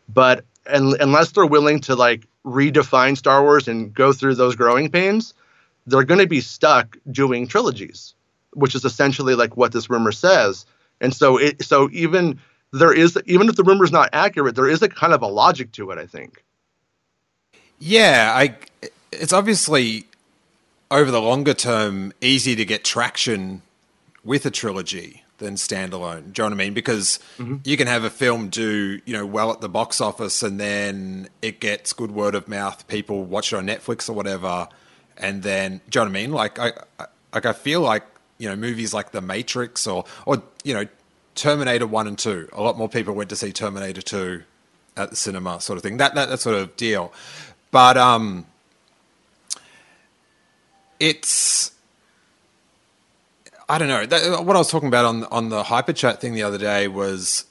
But 0.09 0.45
and, 0.67 0.95
unless 1.01 1.33
they're 1.33 1.47
willing 1.47 1.81
to 1.83 1.95
like 1.95 2.27
redefine 2.45 3.17
Star 3.17 3.43
Wars 3.43 3.69
and 3.69 3.93
go 3.93 4.13
through 4.13 4.37
those 4.37 4.57
growing 4.57 4.91
pains, 4.91 5.35
they're 5.87 6.05
going 6.05 6.21
to 6.21 6.27
be 6.27 6.41
stuck 6.41 6.97
doing 7.11 7.47
trilogies, 7.47 8.15
which 8.55 8.75
is 8.75 8.85
essentially 8.85 9.35
like 9.35 9.57
what 9.57 9.73
this 9.73 9.89
rumor 9.89 10.13
says. 10.13 10.67
And 11.01 11.15
so 11.15 11.37
it 11.37 11.63
so 11.63 11.89
even 11.93 12.39
there 12.73 12.93
is 12.93 13.19
even 13.27 13.49
if 13.49 13.57
the 13.57 13.65
rumor 13.65 13.85
is 13.85 13.93
not 13.93 14.11
accurate, 14.13 14.55
there 14.55 14.69
is 14.69 14.83
a 14.83 14.89
kind 14.89 15.13
of 15.13 15.23
a 15.23 15.27
logic 15.27 15.73
to 15.73 15.91
it. 15.91 15.99
I 15.99 16.07
think. 16.07 16.45
Yeah, 17.79 18.33
I. 18.35 18.57
It's 19.13 19.33
obviously 19.33 20.07
over 20.91 21.11
the 21.11 21.21
longer 21.21 21.55
term 21.55 22.13
easy 22.21 22.57
to 22.57 22.65
get 22.65 22.85
traction 22.85 23.63
with 24.25 24.45
a 24.47 24.51
trilogy 24.51 25.23
than 25.39 25.55
standalone. 25.55 26.33
Do 26.33 26.43
you 26.43 26.49
know 26.49 26.55
what 26.57 26.63
I 26.63 26.65
mean? 26.65 26.75
Because 26.75 27.19
mm-hmm. 27.39 27.57
you 27.65 27.77
can 27.77 27.87
have 27.87 28.05
a 28.05 28.11
film 28.11 28.49
do 28.49 29.01
you 29.05 29.13
know 29.13 29.27
well 29.27 29.53
at 29.53 29.61
the 29.61 29.69
box 29.69 30.01
office, 30.01 30.43
and 30.43 30.59
then 30.59 31.29
it 31.43 31.61
gets 31.61 31.93
good 31.93 32.11
word 32.11 32.35
of 32.35 32.49
mouth. 32.49 32.87
People 32.89 33.25
watch 33.25 33.53
it 33.53 33.57
on 33.57 33.67
Netflix 33.67 34.09
or 34.09 34.15
whatever, 34.15 34.69
and 35.19 35.43
then 35.43 35.81
do 35.91 35.99
you 35.99 36.05
know 36.05 36.11
what 36.11 36.19
I 36.19 36.21
mean? 36.23 36.33
Like 36.33 36.59
I, 36.59 36.73
I 36.99 37.07
like 37.35 37.47
I 37.47 37.53
feel 37.53 37.81
like 37.81 38.05
you 38.39 38.49
know 38.49 38.57
movies 38.57 38.95
like 38.95 39.13
The 39.13 39.21
Matrix 39.21 39.87
or 39.87 40.05
or 40.25 40.43
you 40.65 40.75
know 40.75 40.87
Terminator 41.35 41.87
One 41.87 42.07
and 42.07 42.19
Two. 42.19 42.49
A 42.53 42.63
lot 42.63 42.79
more 42.79 42.89
people 42.89 43.15
went 43.15 43.31
to 43.31 43.37
see 43.37 43.53
Terminator 43.53 44.03
Two 44.03 44.43
at 44.97 45.11
the 45.11 45.17
cinema, 45.17 45.61
sort 45.61 45.77
of 45.77 45.83
thing. 45.83 45.99
That 45.99 46.15
that, 46.15 46.29
that 46.29 46.41
sort 46.41 46.57
of 46.57 46.77
deal. 46.77 47.13
But 47.71 47.97
um, 47.97 48.47
it's 50.99 51.73
I 53.69 53.79
don't 53.79 53.89
know. 53.89 54.07
That, 54.07 54.45
what 54.45 54.57
I 54.57 54.59
was 54.59 54.71
talking 54.71 54.89
about 54.89 55.05
on 55.05 55.25
on 55.25 55.49
the 55.49 55.65
hyper 55.65 55.93
chat 55.93 56.21
thing 56.21 56.35
the 56.35 56.43
other 56.43 56.59
day 56.59 56.89
was 56.89 57.45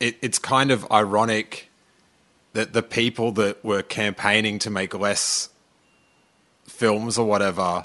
it, 0.00 0.16
it's 0.22 0.38
kind 0.38 0.70
of 0.70 0.90
ironic 0.90 1.68
that 2.52 2.72
the 2.72 2.82
people 2.82 3.30
that 3.32 3.64
were 3.64 3.82
campaigning 3.82 4.58
to 4.58 4.70
make 4.70 4.92
less 4.94 5.50
films 6.80 7.18
or 7.18 7.26
whatever, 7.26 7.84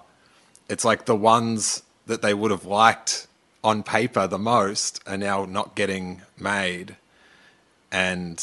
it's 0.69 0.85
like 0.85 1.05
the 1.05 1.15
ones 1.15 1.83
that 2.05 2.21
they 2.21 2.33
would 2.33 2.49
have 2.49 2.63
liked 2.63 3.27
on 3.61 3.83
paper 3.83 4.25
the 4.25 4.39
most 4.39 5.03
are 5.05 5.17
now 5.17 5.43
not 5.43 5.75
getting 5.75 6.21
made. 6.39 6.95
And, 7.91 8.41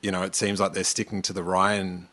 you 0.00 0.10
know, 0.10 0.22
it 0.22 0.34
seems 0.34 0.60
like 0.60 0.72
they're 0.72 0.82
sticking 0.82 1.20
to 1.22 1.34
the 1.34 1.42
Rian 1.42 2.06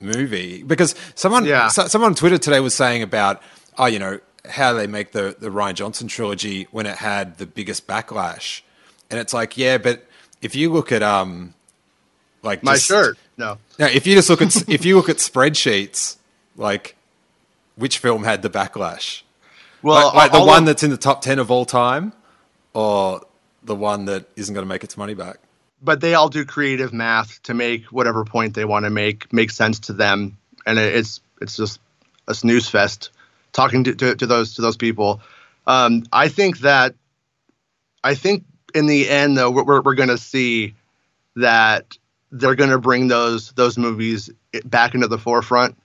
movie 0.00 0.64
because 0.64 0.96
someone, 1.14 1.44
yeah. 1.44 1.68
so, 1.68 1.86
someone 1.86 2.10
on 2.10 2.14
Twitter 2.16 2.38
today 2.38 2.58
was 2.58 2.74
saying 2.74 3.04
about, 3.04 3.40
oh, 3.78 3.86
you 3.86 4.00
know, 4.00 4.18
how 4.48 4.72
they 4.72 4.88
make 4.88 5.12
the, 5.12 5.36
the 5.38 5.50
Rian 5.50 5.74
Johnson 5.74 6.08
trilogy 6.08 6.66
when 6.72 6.84
it 6.84 6.96
had 6.96 7.38
the 7.38 7.46
biggest 7.46 7.86
backlash. 7.86 8.62
And 9.08 9.20
it's 9.20 9.32
like, 9.32 9.56
yeah, 9.56 9.78
but 9.78 10.04
if 10.42 10.56
you 10.56 10.72
look 10.72 10.90
at, 10.90 11.04
um, 11.04 11.54
like 12.42 12.62
my 12.62 12.76
shirt, 12.76 13.18
no. 13.36 13.58
Now, 13.78 13.86
if 13.86 14.06
you 14.06 14.14
just 14.14 14.30
look 14.30 14.42
at, 14.42 14.68
if 14.68 14.84
you 14.84 14.96
look 14.96 15.08
at 15.08 15.16
spreadsheets, 15.16 16.16
like 16.56 16.96
which 17.76 17.98
film 17.98 18.24
had 18.24 18.42
the 18.42 18.50
backlash? 18.50 19.22
Well, 19.82 20.06
like, 20.08 20.14
like 20.14 20.32
the 20.32 20.44
one 20.44 20.64
that's 20.64 20.82
in 20.82 20.90
the 20.90 20.96
top 20.96 21.22
10 21.22 21.38
of 21.38 21.50
all 21.50 21.64
time 21.64 22.12
or 22.74 23.20
the 23.62 23.76
one 23.76 24.06
that 24.06 24.26
isn't 24.34 24.52
going 24.52 24.64
to 24.64 24.68
make 24.68 24.82
its 24.82 24.96
money 24.96 25.14
back? 25.14 25.38
But 25.80 26.00
they 26.00 26.14
all 26.14 26.28
do 26.28 26.44
creative 26.44 26.92
math 26.92 27.40
to 27.44 27.54
make 27.54 27.84
whatever 27.86 28.24
point 28.24 28.54
they 28.54 28.64
want 28.64 28.84
to 28.84 28.90
make 28.90 29.32
make 29.32 29.52
sense 29.52 29.78
to 29.80 29.92
them. 29.92 30.36
And 30.66 30.78
it's, 30.78 31.20
it's 31.40 31.56
just 31.56 31.80
a 32.26 32.34
snooze 32.34 32.68
fest 32.68 33.10
talking 33.52 33.84
to, 33.84 33.94
to, 33.94 34.16
to 34.16 34.26
those 34.26 34.56
to 34.56 34.62
those 34.62 34.76
people. 34.76 35.20
Um, 35.68 36.04
I 36.12 36.28
think 36.28 36.58
that 36.60 36.94
I 38.02 38.16
think 38.16 38.44
in 38.74 38.86
the 38.86 39.08
end 39.08 39.36
though 39.36 39.50
we're 39.50 39.80
we're 39.80 39.94
going 39.94 40.08
to 40.08 40.18
see 40.18 40.74
that 41.36 41.96
they're 42.30 42.54
going 42.54 42.70
to 42.70 42.78
bring 42.78 43.08
those 43.08 43.52
those 43.52 43.78
movies 43.78 44.30
back 44.64 44.94
into 44.94 45.08
the 45.08 45.18
forefront. 45.18 45.76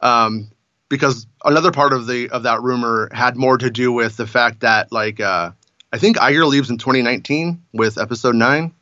Um, 0.00 0.50
because 0.88 1.26
another 1.44 1.72
part 1.72 1.92
of 1.92 2.06
the 2.06 2.30
of 2.30 2.44
that 2.44 2.62
rumor 2.62 3.08
had 3.12 3.36
more 3.36 3.58
to 3.58 3.70
do 3.70 3.92
with 3.92 4.16
the 4.16 4.26
fact 4.26 4.60
that 4.60 4.92
like 4.92 5.20
uh, 5.20 5.50
I 5.92 5.98
think 5.98 6.16
Iger 6.16 6.46
leaves 6.46 6.70
in 6.70 6.78
2019 6.78 7.62
with 7.72 7.98
Episode 7.98 8.34
Nine. 8.34 8.72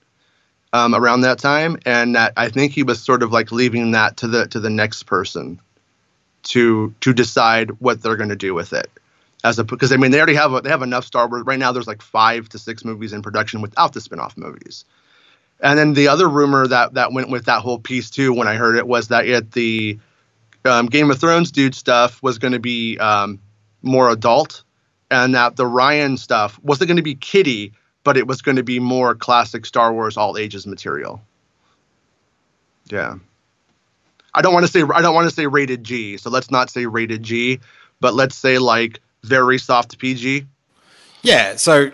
Um, 0.73 0.95
around 0.95 1.23
that 1.23 1.39
time, 1.39 1.79
and 1.87 2.17
that 2.17 2.35
I 2.37 2.51
think 2.51 2.73
he 2.73 2.83
was 2.83 3.01
sort 3.01 3.23
of 3.23 3.33
like 3.33 3.51
leaving 3.51 3.93
that 3.93 4.19
to 4.19 4.29
the 4.29 4.47
to 4.49 4.61
the 4.61 4.69
next 4.69 5.05
person 5.05 5.61
to 6.47 6.95
to 7.01 7.13
decide 7.13 7.81
what 7.81 8.03
they're 8.03 8.17
going 8.17 8.31
to 8.31 8.37
do 8.37 8.53
with 8.53 8.73
it. 8.73 8.91
As 9.45 9.59
a 9.59 9.65
because 9.65 9.93
I 9.93 9.97
mean 9.97 10.11
they 10.11 10.19
already 10.19 10.35
have 10.35 10.53
a, 10.53 10.61
they 10.61 10.69
have 10.69 10.83
enough 10.83 11.05
Star 11.05 11.29
Wars 11.29 11.45
right 11.47 11.59
now. 11.59 11.73
There's 11.73 11.87
like 11.87 12.03
five 12.03 12.49
to 12.51 12.59
six 12.59 12.85
movies 12.85 13.13
in 13.13 13.23
production 13.23 13.63
without 13.63 13.93
the 13.93 14.01
spin-off 14.01 14.37
movies. 14.37 14.85
And 15.61 15.79
then 15.79 15.95
the 15.95 16.09
other 16.09 16.29
rumor 16.29 16.67
that 16.67 16.95
that 16.95 17.13
went 17.13 17.31
with 17.31 17.47
that 17.47 17.63
whole 17.63 17.79
piece 17.79 18.11
too, 18.11 18.33
when 18.33 18.49
I 18.49 18.57
heard 18.57 18.77
it, 18.77 18.87
was 18.87 19.09
that 19.09 19.27
it 19.27 19.53
the 19.53 19.99
um, 20.65 20.87
Game 20.87 21.11
of 21.11 21.19
Thrones 21.19 21.51
dude 21.51 21.75
stuff 21.75 22.23
was 22.23 22.39
going 22.39 22.53
to 22.53 22.59
be 22.59 22.99
um, 22.99 23.41
more 23.83 24.11
adult, 24.11 24.65
and 25.11 25.35
that 25.35 25.57
the 25.57 25.65
Rian 25.65 26.19
stuff 26.19 26.59
wasn't 26.63 26.89
going 26.89 26.99
to 26.99 27.03
be 27.03 27.15
kiddie, 27.15 27.73
but 28.05 28.17
it 28.17 28.27
was 28.27 28.43
going 28.43 28.57
to 28.57 28.63
be 28.63 28.81
more 28.81 29.15
classic 29.15 29.65
Star 29.65 29.93
Wars 29.93 30.17
all 30.17 30.37
ages 30.37 30.67
material. 30.67 31.23
Yeah. 32.89 33.17
I 34.35 34.43
don't 34.43 34.53
want 34.53 34.67
to 34.67 34.73
say 34.73 34.83
I 34.83 35.01
don't 35.01 35.15
want 35.15 35.29
to 35.29 35.35
say 35.35 35.47
rated 35.47 35.83
G, 35.83 36.19
so 36.19 36.29
let's 36.29 36.51
not 36.51 36.69
say 36.69 36.85
rated 36.85 37.23
G, 37.23 37.61
but 38.01 38.13
let's 38.13 38.37
say 38.37 38.59
like 38.59 39.01
very 39.23 39.59
soft 39.59 39.99
PG. 39.99 40.47
Yeah, 41.23 41.57
so 41.57 41.91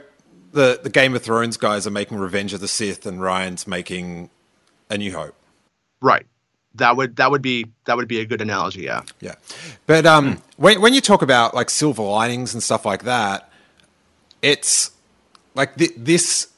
the 0.52 0.80
the 0.82 0.90
Game 0.90 1.14
of 1.14 1.22
Thrones 1.22 1.56
guys 1.56 1.86
are 1.86 1.90
making 1.90 2.18
Revenge 2.18 2.52
of 2.52 2.60
the 2.60 2.68
Sith, 2.68 3.06
and 3.06 3.20
Rian's 3.20 3.66
making 3.66 4.30
A 4.90 4.98
New 4.98 5.12
Hope. 5.12 5.34
Right. 6.00 6.26
That 6.76 6.96
would 6.96 7.16
that 7.16 7.30
would 7.30 7.42
be 7.42 7.66
that 7.84 7.96
would 7.96 8.08
be 8.08 8.20
a 8.20 8.24
good 8.24 8.40
analogy. 8.40 8.82
Yeah. 8.82 9.02
Yeah, 9.20 9.34
but 9.86 10.06
um, 10.06 10.40
when 10.56 10.80
when 10.80 10.94
you 10.94 11.00
talk 11.00 11.20
about 11.22 11.54
like 11.54 11.68
silver 11.68 12.02
linings 12.02 12.54
and 12.54 12.62
stuff 12.62 12.86
like 12.86 13.02
that, 13.04 13.50
it's 14.40 14.90
like 15.54 15.76
th- 15.76 15.92
this, 15.96 16.48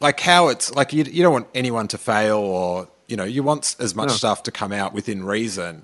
like 0.00 0.20
how 0.20 0.48
it's 0.48 0.72
like 0.74 0.92
you 0.92 1.02
you 1.04 1.22
don't 1.22 1.32
want 1.32 1.48
anyone 1.54 1.88
to 1.88 1.98
fail 1.98 2.38
or 2.38 2.88
you 3.08 3.16
know, 3.16 3.24
you 3.24 3.42
want 3.42 3.76
as 3.78 3.94
much 3.94 4.08
no. 4.08 4.14
stuff 4.14 4.44
to 4.44 4.50
come 4.50 4.72
out 4.72 4.94
within 4.94 5.24
reason. 5.24 5.82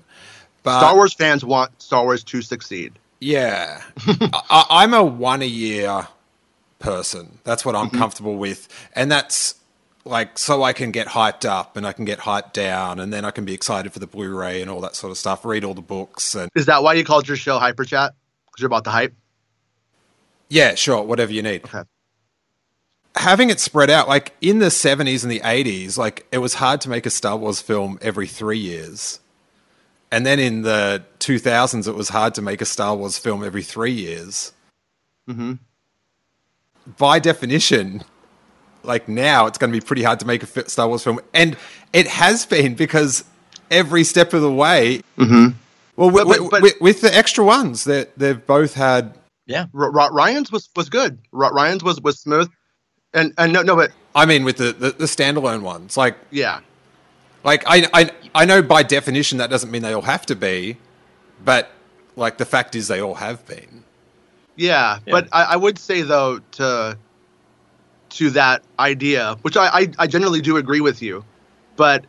But 0.63 0.79
Star 0.79 0.95
Wars 0.95 1.13
fans 1.13 1.45
want 1.45 1.81
Star 1.81 2.03
Wars 2.03 2.23
to 2.23 2.41
succeed. 2.41 2.93
Yeah, 3.19 3.81
I, 4.49 4.83
am 4.83 4.93
a 4.93 5.03
one 5.03 5.41
a 5.41 5.45
year 5.45 6.07
person. 6.79 7.39
That's 7.43 7.65
what 7.65 7.75
I'm 7.75 7.87
mm-hmm. 7.87 7.97
comfortable 7.97 8.37
with, 8.37 8.67
and 8.95 9.11
that's 9.11 9.55
like 10.05 10.37
so 10.37 10.63
I 10.63 10.73
can 10.73 10.91
get 10.91 11.07
hyped 11.07 11.45
up 11.47 11.77
and 11.77 11.85
I 11.85 11.91
can 11.93 12.05
get 12.05 12.19
hyped 12.19 12.53
down, 12.53 12.99
and 12.99 13.13
then 13.13 13.25
I 13.25 13.31
can 13.31 13.45
be 13.45 13.53
excited 13.53 13.93
for 13.93 13.99
the 13.99 14.07
Blu-ray 14.07 14.61
and 14.61 14.69
all 14.71 14.81
that 14.81 14.95
sort 14.95 15.11
of 15.11 15.17
stuff. 15.17 15.45
Read 15.45 15.63
all 15.63 15.73
the 15.73 15.81
books. 15.81 16.35
And 16.35 16.49
is 16.55 16.65
that 16.65 16.83
why 16.83 16.93
you 16.93 17.03
called 17.03 17.27
your 17.27 17.37
show 17.37 17.59
Hyper 17.59 17.85
Chat? 17.85 18.13
Because 18.47 18.61
you're 18.61 18.67
about 18.67 18.83
the 18.83 18.91
hype. 18.91 19.13
Yeah, 20.49 20.75
sure. 20.75 21.03
Whatever 21.03 21.31
you 21.31 21.43
need. 21.43 21.65
Okay 21.65 21.83
having 23.19 23.49
it 23.49 23.59
spread 23.59 23.89
out, 23.89 24.07
like 24.07 24.33
in 24.41 24.59
the 24.59 24.67
70s 24.67 25.23
and 25.23 25.31
the 25.31 25.41
80s, 25.41 25.97
like 25.97 26.25
it 26.31 26.37
was 26.39 26.55
hard 26.55 26.81
to 26.81 26.89
make 26.89 27.05
a 27.05 27.09
Star 27.09 27.35
Wars 27.35 27.61
film 27.61 27.99
every 28.01 28.27
three 28.27 28.57
years. 28.57 29.19
And 30.11 30.25
then 30.25 30.39
in 30.39 30.63
the 30.63 31.03
2000s, 31.19 31.87
it 31.87 31.95
was 31.95 32.09
hard 32.09 32.33
to 32.35 32.41
make 32.41 32.61
a 32.61 32.65
Star 32.65 32.95
Wars 32.95 33.17
film 33.17 33.43
every 33.43 33.61
three 33.61 33.91
years. 33.91 34.53
Mm-hmm. 35.29 35.53
By 36.97 37.19
definition, 37.19 38.03
like 38.83 39.07
now, 39.07 39.45
it's 39.45 39.57
going 39.57 39.71
to 39.71 39.79
be 39.79 39.85
pretty 39.85 40.03
hard 40.03 40.19
to 40.21 40.25
make 40.25 40.43
a 40.43 40.69
Star 40.69 40.87
Wars 40.87 41.03
film. 41.03 41.19
And 41.33 41.55
it 41.93 42.07
has 42.07 42.45
been 42.45 42.75
because 42.75 43.23
every 43.69 44.03
step 44.03 44.33
of 44.33 44.41
the 44.41 44.51
way. 44.51 45.01
Mm-hmm. 45.17 45.55
Well, 45.95 46.11
but, 46.11 46.27
but, 46.27 46.49
but, 46.49 46.61
with, 46.61 46.81
with, 46.81 47.01
the 47.01 47.15
extra 47.15 47.43
ones, 47.43 47.83
that 47.83 48.17
they've 48.17 48.45
both 48.47 48.73
had. 48.73 49.17
Yeah, 49.45 49.65
R- 49.75 49.91
Rian's 50.11 50.51
was 50.51 50.69
was 50.75 50.89
good. 50.89 51.19
R- 51.33 51.53
Rian's 51.53 51.83
was 51.83 51.99
was 52.01 52.19
smooth. 52.19 52.49
And 53.13 53.33
and 53.37 53.51
no 53.51 53.63
no 53.63 53.75
but 53.75 53.91
I 54.13 54.25
mean 54.25 54.43
with 54.43 54.57
the, 54.57 54.71
the, 54.71 54.91
the 54.91 55.05
standalone 55.05 55.61
ones 55.61 55.97
like 55.97 56.15
yeah 56.29 56.59
like 57.43 57.63
I, 57.65 57.87
I 57.93 58.11
I 58.35 58.45
know 58.45 58.61
by 58.61 58.83
definition 58.83 59.39
that 59.39 59.49
doesn't 59.49 59.71
mean 59.71 59.81
they 59.81 59.93
all 59.93 60.03
have 60.03 60.25
to 60.27 60.35
be 60.35 60.77
but 61.43 61.71
like 62.15 62.37
the 62.37 62.45
fact 62.45 62.75
is 62.75 62.87
they 62.87 63.01
all 63.01 63.15
have 63.15 63.45
been 63.47 63.83
yeah, 64.59 64.99
yeah. 65.05 65.11
but 65.11 65.27
I, 65.31 65.43
I 65.43 65.55
would 65.55 65.79
say 65.79 66.01
though 66.01 66.39
to 66.53 66.97
to 68.09 68.29
that 68.31 68.63
idea 68.79 69.37
which 69.41 69.55
I, 69.55 69.67
I 69.67 69.87
I 69.99 70.07
generally 70.07 70.41
do 70.41 70.57
agree 70.57 70.81
with 70.81 71.01
you 71.01 71.23
but 71.75 72.05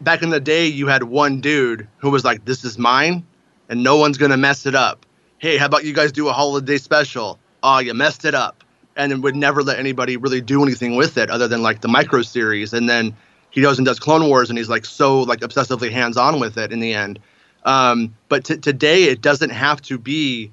back 0.00 0.22
in 0.22 0.30
the 0.30 0.40
day 0.40 0.66
you 0.66 0.88
had 0.88 1.04
one 1.04 1.40
dude 1.40 1.86
who 1.98 2.10
was 2.10 2.24
like 2.24 2.44
this 2.44 2.64
is 2.64 2.76
mine 2.76 3.24
and 3.68 3.84
no 3.84 3.96
one's 3.96 4.18
gonna 4.18 4.36
mess 4.36 4.66
it 4.66 4.74
up 4.74 5.06
hey 5.38 5.56
how 5.56 5.66
about 5.66 5.84
you 5.84 5.92
guys 5.92 6.10
do 6.10 6.28
a 6.28 6.32
holiday 6.32 6.76
special 6.76 7.38
oh 7.62 7.78
you 7.78 7.94
messed 7.94 8.24
it 8.24 8.34
up 8.34 8.64
and 8.96 9.22
would 9.22 9.36
never 9.36 9.62
let 9.62 9.78
anybody 9.78 10.16
really 10.16 10.40
do 10.40 10.62
anything 10.62 10.96
with 10.96 11.16
it 11.16 11.30
other 11.30 11.46
than 11.46 11.62
like 11.62 11.80
the 11.82 11.88
micro 11.88 12.22
series 12.22 12.72
and 12.72 12.88
then 12.88 13.14
he 13.52 13.60
goes 13.60 13.78
and 13.78 13.86
does 13.86 14.00
Clone 14.00 14.26
Wars, 14.26 14.48
and 14.48 14.58
he's 14.58 14.68
like 14.68 14.84
so 14.84 15.20
like 15.20 15.40
obsessively 15.40 15.90
hands 15.90 16.16
on 16.16 16.40
with 16.40 16.58
it 16.58 16.72
in 16.72 16.80
the 16.80 16.94
end. 16.94 17.20
Um, 17.64 18.16
but 18.28 18.46
t- 18.46 18.56
today, 18.56 19.04
it 19.04 19.20
doesn't 19.20 19.50
have 19.50 19.80
to 19.82 19.98
be 19.98 20.50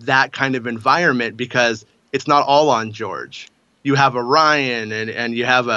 that 0.00 0.32
kind 0.32 0.56
of 0.56 0.66
environment 0.66 1.36
because 1.36 1.84
it's 2.12 2.26
not 2.26 2.46
all 2.46 2.70
on 2.70 2.92
George. 2.92 3.48
You 3.82 3.94
have 3.94 4.14
a 4.14 4.20
Rian 4.20 4.92
and, 4.92 5.10
and 5.10 5.34
you 5.34 5.46
have 5.46 5.68
a, 5.68 5.70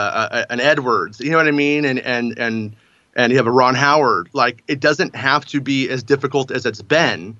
a 0.50 0.52
an 0.52 0.60
Edwards, 0.60 1.20
you 1.20 1.32
know 1.32 1.38
what 1.38 1.48
I 1.48 1.52
mean, 1.52 1.86
and 1.86 2.00
and 2.00 2.38
and 2.38 2.76
and 3.16 3.32
you 3.32 3.38
have 3.38 3.48
a 3.48 3.52
Ron 3.52 3.76
Howard. 3.76 4.30
Like 4.34 4.64
it 4.68 4.80
doesn't 4.80 5.16
have 5.16 5.46
to 5.48 5.62
be 5.62 5.90
as 5.90 6.04
difficult 6.04 6.52
as 6.52 6.66
it's 6.66 6.82
been, 6.82 7.38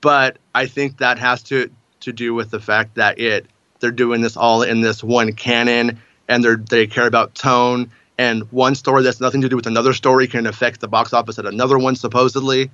but 0.00 0.38
I 0.54 0.66
think 0.66 0.98
that 0.98 1.18
has 1.18 1.42
to 1.44 1.70
to 2.00 2.12
do 2.12 2.34
with 2.34 2.50
the 2.50 2.60
fact 2.60 2.96
that 2.96 3.20
it 3.20 3.46
they're 3.80 3.90
doing 3.90 4.22
this 4.22 4.36
all 4.36 4.62
in 4.62 4.80
this 4.80 5.04
one 5.04 5.32
canon 5.34 6.00
and 6.28 6.44
they 6.44 6.54
they 6.68 6.86
care 6.86 7.06
about 7.06 7.34
tone 7.34 7.90
and 8.18 8.50
one 8.52 8.74
story 8.74 9.02
that's 9.02 9.20
nothing 9.20 9.40
to 9.42 9.48
do 9.48 9.56
with 9.56 9.66
another 9.66 9.92
story 9.92 10.26
can 10.26 10.46
affect 10.46 10.80
the 10.80 10.88
box 10.88 11.12
office 11.12 11.38
at 11.38 11.46
another 11.46 11.78
one 11.78 11.96
supposedly. 11.96 12.70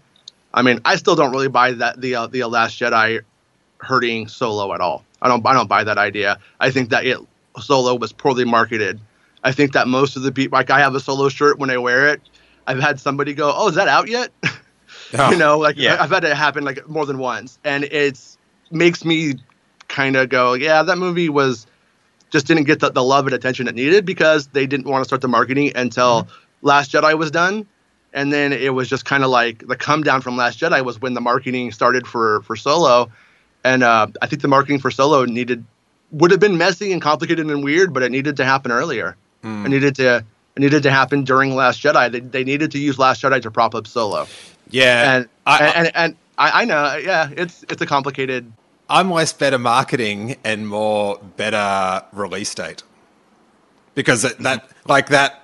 I 0.52 0.62
mean, 0.62 0.80
I 0.84 0.96
still 0.96 1.14
don't 1.14 1.30
really 1.30 1.48
buy 1.48 1.72
that 1.72 2.00
the 2.00 2.16
uh, 2.16 2.26
the 2.26 2.44
Last 2.44 2.78
Jedi 2.78 3.22
hurting 3.78 4.28
Solo 4.28 4.74
at 4.74 4.80
all. 4.80 5.04
I 5.22 5.28
don't 5.28 5.44
I 5.46 5.52
don't 5.52 5.68
buy 5.68 5.84
that 5.84 5.98
idea. 5.98 6.38
I 6.60 6.70
think 6.70 6.90
that 6.90 7.06
it 7.06 7.18
Solo 7.60 7.94
was 7.94 8.12
poorly 8.12 8.44
marketed. 8.44 9.00
I 9.42 9.52
think 9.52 9.72
that 9.72 9.88
most 9.88 10.16
of 10.16 10.22
the 10.22 10.32
people 10.32 10.56
like 10.56 10.70
I 10.70 10.80
have 10.80 10.94
a 10.94 11.00
Solo 11.00 11.28
shirt 11.28 11.58
when 11.58 11.70
I 11.70 11.78
wear 11.78 12.08
it. 12.08 12.20
I've 12.66 12.80
had 12.80 13.00
somebody 13.00 13.34
go, 13.34 13.52
"Oh, 13.54 13.68
is 13.68 13.76
that 13.76 13.88
out 13.88 14.08
yet?" 14.08 14.30
Oh, 15.14 15.30
you 15.30 15.36
know, 15.36 15.58
like 15.58 15.76
yeah. 15.76 15.96
I've 16.00 16.10
had 16.10 16.24
it 16.24 16.36
happen 16.36 16.64
like 16.64 16.86
more 16.88 17.06
than 17.06 17.18
once, 17.18 17.58
and 17.64 17.84
it's 17.84 18.36
makes 18.70 19.04
me 19.04 19.34
kind 19.88 20.16
of 20.16 20.28
go, 20.28 20.54
"Yeah, 20.54 20.82
that 20.82 20.98
movie 20.98 21.28
was 21.28 21.66
just 22.30 22.46
didn't 22.46 22.64
get 22.64 22.80
the, 22.80 22.90
the 22.90 23.02
love 23.02 23.26
and 23.26 23.34
attention 23.34 23.68
it 23.68 23.74
needed 23.74 24.04
because 24.04 24.48
they 24.48 24.66
didn't 24.66 24.86
want 24.86 25.02
to 25.02 25.08
start 25.08 25.22
the 25.22 25.28
marketing 25.28 25.72
until 25.74 26.24
mm-hmm. 26.24 26.66
Last 26.66 26.92
Jedi 26.92 27.16
was 27.16 27.30
done." 27.30 27.66
And 28.14 28.32
then 28.32 28.54
it 28.54 28.72
was 28.72 28.88
just 28.88 29.04
kind 29.04 29.22
of 29.22 29.30
like 29.30 29.66
the 29.66 29.76
come 29.76 30.02
down 30.02 30.22
from 30.22 30.36
Last 30.36 30.58
Jedi 30.58 30.82
was 30.84 31.00
when 31.00 31.14
the 31.14 31.20
marketing 31.20 31.72
started 31.72 32.06
for 32.06 32.42
for 32.42 32.56
Solo, 32.56 33.10
and 33.68 33.82
uh, 33.82 34.06
I 34.22 34.26
think 34.26 34.42
the 34.42 34.48
marketing 34.48 34.78
for 34.78 34.90
Solo 34.90 35.24
needed 35.24 35.64
would 36.10 36.30
have 36.30 36.40
been 36.40 36.56
messy 36.56 36.92
and 36.92 37.02
complicated 37.02 37.46
and 37.46 37.62
weird, 37.62 37.92
but 37.92 38.02
it 38.02 38.10
needed 38.10 38.36
to 38.38 38.44
happen 38.44 38.72
earlier. 38.72 39.16
It 39.42 39.68
needed 39.68 39.94
to 39.96 40.24
it 40.56 40.60
needed 40.60 40.82
to 40.82 40.90
happen 40.90 41.22
during 41.22 41.54
Last 41.54 41.82
Jedi. 41.82 42.10
They, 42.10 42.20
they 42.20 42.44
needed 42.44 42.72
to 42.72 42.78
use 42.78 42.98
Last 42.98 43.22
Jedi 43.22 43.40
to 43.42 43.50
prop 43.50 43.74
up 43.74 43.86
Solo, 43.86 44.26
yeah. 44.70 45.14
and 45.14 45.28
I, 45.46 45.58
and, 45.66 45.76
and 45.76 45.96
and 45.96 46.16
I, 46.36 46.62
I 46.62 46.64
know, 46.64 46.96
yeah, 46.96 47.30
it's 47.36 47.64
it's 47.68 47.80
a 47.80 47.86
complicated. 47.86 48.52
I'm 48.90 49.10
less 49.10 49.32
better 49.32 49.58
marketing 49.58 50.36
and 50.44 50.66
more 50.66 51.18
better 51.36 52.04
release 52.12 52.54
date. 52.54 52.82
Because 53.94 54.22
that, 54.22 54.38
that 54.38 54.68
like 54.86 55.08
that 55.08 55.42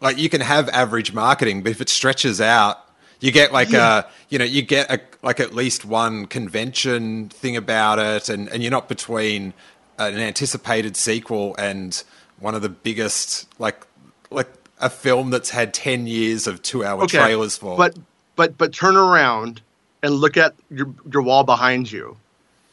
like 0.00 0.18
you 0.18 0.28
can 0.28 0.40
have 0.40 0.68
average 0.70 1.12
marketing, 1.12 1.62
but 1.62 1.70
if 1.70 1.80
it 1.80 1.88
stretches 1.88 2.40
out, 2.40 2.78
you 3.20 3.30
get 3.30 3.52
like 3.52 3.72
a 3.72 4.06
you 4.28 4.38
know, 4.38 4.44
you 4.44 4.62
get 4.62 4.90
a 4.90 5.00
like 5.22 5.40
at 5.40 5.54
least 5.54 5.84
one 5.84 6.26
convention 6.26 7.28
thing 7.28 7.56
about 7.56 7.98
it 7.98 8.28
and, 8.28 8.48
and 8.48 8.62
you're 8.62 8.70
not 8.70 8.88
between 8.88 9.52
an 9.98 10.18
anticipated 10.18 10.96
sequel 10.96 11.56
and 11.56 12.04
one 12.38 12.54
of 12.54 12.62
the 12.62 12.68
biggest 12.68 13.48
like 13.60 13.86
like 14.30 14.48
a 14.80 14.90
film 14.90 15.30
that's 15.30 15.50
had 15.50 15.74
ten 15.74 16.06
years 16.06 16.46
of 16.46 16.62
two 16.62 16.84
hour 16.84 17.02
Okay, 17.02 17.18
trailers 17.18 17.56
for. 17.56 17.76
But 17.76 17.98
but 18.36 18.56
but 18.56 18.72
turn 18.72 18.96
around 18.96 19.60
and 20.02 20.14
look 20.14 20.36
at 20.36 20.54
your 20.70 20.92
your 21.12 21.22
wall 21.22 21.44
behind 21.44 21.90
you. 21.90 22.16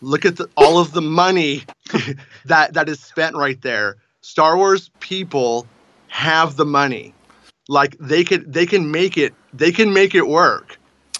Look 0.01 0.25
at 0.25 0.37
the, 0.37 0.49
all 0.55 0.77
of 0.77 0.91
the 0.91 1.01
money 1.01 1.63
that 2.45 2.73
that 2.73 2.89
is 2.89 2.99
spent 2.99 3.35
right 3.35 3.59
there. 3.61 3.97
Star 4.21 4.57
Wars 4.57 4.91
people 4.99 5.65
have 6.09 6.55
the 6.57 6.65
money. 6.65 7.13
Like 7.67 7.97
they 7.99 8.23
could 8.23 8.53
they 8.53 8.65
can 8.65 8.91
make 8.91 9.17
it 9.17 9.33
they 9.53 9.71
can 9.71 9.93
make 9.93 10.13
it 10.13 10.27
work 10.27 10.77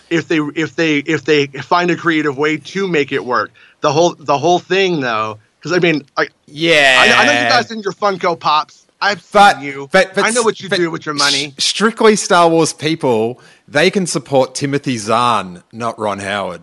if 0.10 0.28
they 0.28 0.40
if 0.56 0.76
they 0.76 1.00
if 1.00 1.26
they 1.26 1.48
find 1.48 1.92
a 1.92 1.96
creative 1.96 2.38
way 2.38 2.58
to 2.58 2.88
make 2.88 3.12
it 3.12 3.26
work. 3.26 3.52
The 3.82 3.92
whole 3.92 4.16
the 4.16 4.38
whole 4.38 4.60
thing 4.60 5.02
though, 5.02 5.40
because 5.60 5.72
I 5.72 5.80
mean, 5.80 6.06
I, 6.18 6.28
yeah. 6.48 6.98
I, 7.00 7.24
I 7.24 7.26
know 7.26 7.32
you 7.32 7.50
guys 7.50 7.72
in 7.72 7.80
your 7.82 7.94
Funko 7.94 8.40
Pops. 8.40 8.88
I've 9.02 9.22
seen 9.22 9.40
but, 9.40 9.62
you. 9.62 9.90
But, 9.92 10.16
but 10.16 10.24
I 10.24 10.30
know 10.32 10.42
what 10.42 10.60
you 10.62 10.70
but 10.70 10.78
do 10.78 10.90
with 10.90 11.06
your 11.06 11.16
money. 11.16 11.54
Strictly 11.58 12.16
Star 12.16 12.50
Wars 12.50 12.74
people, 12.74 13.42
they 13.68 13.92
can 13.92 14.08
support 14.08 14.56
Timothy 14.56 14.98
Zahn, 14.98 15.64
not 15.72 16.00
Ron 16.00 16.20
Howard. 16.20 16.62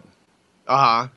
Uh 0.67 1.03
huh. 1.03 1.09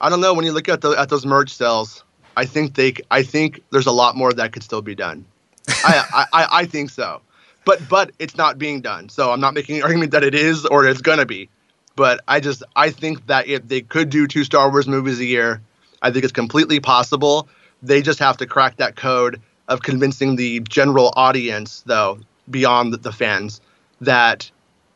I 0.00 0.10
don't 0.10 0.20
know. 0.20 0.34
When 0.34 0.44
you 0.44 0.52
look 0.52 0.68
at 0.68 0.82
the 0.82 0.90
at 0.90 1.08
those 1.08 1.24
merch 1.24 1.50
sales, 1.50 2.04
I 2.36 2.44
think 2.44 2.74
they. 2.74 2.94
I 3.10 3.22
think 3.22 3.62
there's 3.72 3.86
a 3.86 3.92
lot 3.92 4.14
more 4.14 4.32
that 4.32 4.52
could 4.52 4.62
still 4.62 4.82
be 4.82 4.94
done. 4.94 5.24
I, 5.68 6.26
I 6.32 6.46
I 6.50 6.64
think 6.66 6.90
so, 6.90 7.20
but 7.66 7.86
but 7.90 8.12
it's 8.18 8.38
not 8.38 8.56
being 8.56 8.80
done. 8.80 9.10
So 9.10 9.30
I'm 9.30 9.40
not 9.40 9.52
making 9.52 9.76
an 9.76 9.82
argument 9.82 10.12
that 10.12 10.24
it 10.24 10.34
is 10.34 10.64
or 10.64 10.86
it's 10.86 11.02
gonna 11.02 11.26
be. 11.26 11.50
But 11.96 12.20
I 12.26 12.40
just 12.40 12.62
I 12.74 12.88
think 12.88 13.26
that 13.26 13.46
if 13.46 13.68
they 13.68 13.82
could 13.82 14.08
do 14.08 14.26
two 14.26 14.44
Star 14.44 14.70
Wars 14.70 14.88
movies 14.88 15.20
a 15.20 15.26
year, 15.26 15.60
I 16.00 16.10
think 16.10 16.24
it's 16.24 16.32
completely 16.32 16.80
possible. 16.80 17.48
They 17.82 18.00
just 18.00 18.20
have 18.20 18.38
to 18.38 18.46
crack 18.46 18.76
that 18.76 18.96
code 18.96 19.42
of 19.68 19.82
convincing 19.82 20.36
the 20.36 20.60
general 20.60 21.12
audience, 21.16 21.82
though, 21.86 22.20
beyond 22.48 22.94
the, 22.94 23.12
fans, 23.12 23.60
that 24.00 24.50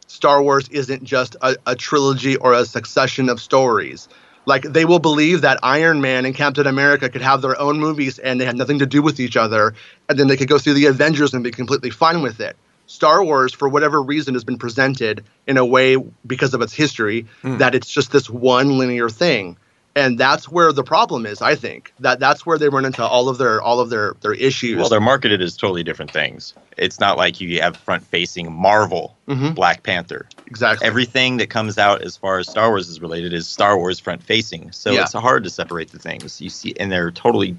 Star 0.07 0.43
Wars 0.43 0.69
isn't 0.69 1.03
just 1.03 1.37
a, 1.43 1.57
a 1.67 1.75
trilogy 1.75 2.37
or 2.37 2.53
a 2.53 2.65
succession 2.65 3.29
of 3.29 3.41
stories. 3.41 4.09
Like 4.51 4.65
they 4.65 4.85
will 4.85 4.99
believe 4.99 5.43
that 5.43 5.61
Iron 5.63 6.01
Man 6.01 6.27
and 6.27 6.35
Captain 6.35 6.67
America 6.67 7.09
could 7.09 7.23
have 7.23 7.41
their 7.41 7.57
own 7.61 7.79
movies 7.79 8.19
and 8.19 8.41
they 8.41 8.45
had 8.45 8.57
nothing 8.57 8.81
to 8.81 8.87
do 8.87 9.01
with 9.01 9.21
each 9.21 9.37
other, 9.37 9.75
and 10.09 10.19
then 10.19 10.27
they 10.27 10.37
could 10.37 10.49
go 10.49 10.59
through 10.59 10.75
the 10.75 10.87
Avengers 10.87 11.33
and 11.33 11.45
be 11.45 11.53
completely 11.53 11.91
fine 11.91 12.21
with 12.21 12.41
it. 12.41 12.57
Star 12.89 13.23
Wars, 13.23 13.55
for 13.55 13.69
whatever 13.69 14.03
reason, 14.03 14.35
has 14.35 14.43
been 14.43 14.59
presented 14.59 15.25
in 15.47 15.57
a 15.57 15.65
way 15.65 15.97
because 16.27 16.53
of 16.53 16.63
its 16.63 16.73
history 16.73 17.27
hmm. 17.43 17.59
that 17.59 17.77
it's 17.77 17.89
just 17.89 18.11
this 18.11 18.29
one 18.29 18.77
linear 18.77 19.09
thing, 19.09 19.57
and 20.01 20.19
that's 20.19 20.49
where 20.49 20.73
the 20.73 20.83
problem 20.83 21.27
is. 21.27 21.43
I 21.43 21.55
think 21.55 21.93
that 22.01 22.19
that's 22.21 22.47
where 22.47 22.59
they 22.59 22.69
run 22.69 22.85
into 22.85 23.05
all 23.05 23.29
of 23.29 23.39
their 23.39 23.61
all 23.61 23.81
of 23.81 23.91
their 23.91 24.15
their 24.21 24.33
issues. 24.35 24.79
Well, 24.79 24.89
they're 24.89 25.01
marketed 25.01 25.43
as 25.43 25.57
totally 25.57 25.83
different 25.83 26.11
things. 26.11 26.55
It's 26.77 26.99
not 26.99 27.17
like 27.19 27.41
you 27.41 27.61
have 27.61 27.77
front 27.77 28.05
facing 28.05 28.53
Marvel, 28.53 29.17
Mhm. 29.29 29.55
Black 29.55 29.83
Panther. 29.83 30.27
exactly 30.47 30.87
Everything 30.87 31.37
that 31.37 31.51
comes 31.51 31.79
out 31.79 32.03
as 32.03 32.17
far 32.17 32.39
as 32.39 32.49
Star 32.49 32.71
Wars 32.71 32.89
is 32.89 33.01
related 33.01 33.33
is 33.33 33.47
Star 33.47 33.77
Wars 33.77 33.99
front 34.01 34.23
facing. 34.23 34.73
So 34.73 34.91
Yeah. 34.91 35.03
it's 35.03 35.13
hard 35.13 35.45
to 35.45 35.51
separate 35.51 35.93
the 35.93 35.99
things. 35.99 36.41
You 36.41 36.51
see, 36.51 36.75
and 36.81 36.91
they're 36.91 37.11
totally 37.11 37.57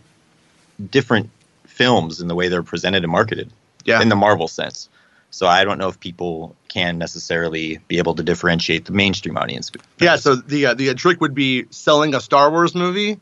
different 0.90 1.30
films 1.66 2.22
in 2.22 2.28
the 2.28 2.36
way 2.36 2.48
they're 2.50 2.64
presented 2.64 3.04
and 3.04 3.12
marketed 3.12 3.52
yeah. 3.86 4.02
in 4.02 4.10
the 4.10 4.16
Marvel 4.16 4.48
sense. 4.48 4.90
So 5.32 5.48
I 5.48 5.64
don't 5.64 5.78
know 5.78 5.88
if 5.88 6.00
people 6.00 6.56
can 6.68 6.98
necessarily 6.98 7.80
be 7.88 7.98
able 7.98 8.16
to 8.16 8.24
differentiate 8.24 8.86
the 8.86 8.92
mainstream 8.92 9.38
audience. 9.38 9.72
Yeah, 10.00 10.18
so 10.18 10.36
the 10.36 10.68
uh, 10.68 10.74
the 10.74 10.94
trick 10.94 11.22
would 11.22 11.34
be 11.34 11.66
selling 11.70 12.14
a 12.14 12.20
Star 12.20 12.52
Wars 12.52 12.76
movie 12.76 13.20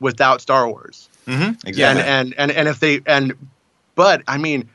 without 0.00 0.40
Star 0.40 0.68
Wars. 0.68 1.08
hmm 1.26 1.50
exactly. 1.66 2.02
and 2.04 2.34
and 2.36 2.50
and 2.50 2.68
if 2.68 2.78
they 2.78 3.00
and 3.06 3.34
but 3.94 4.22
I 4.28 4.38
mean 4.38 4.68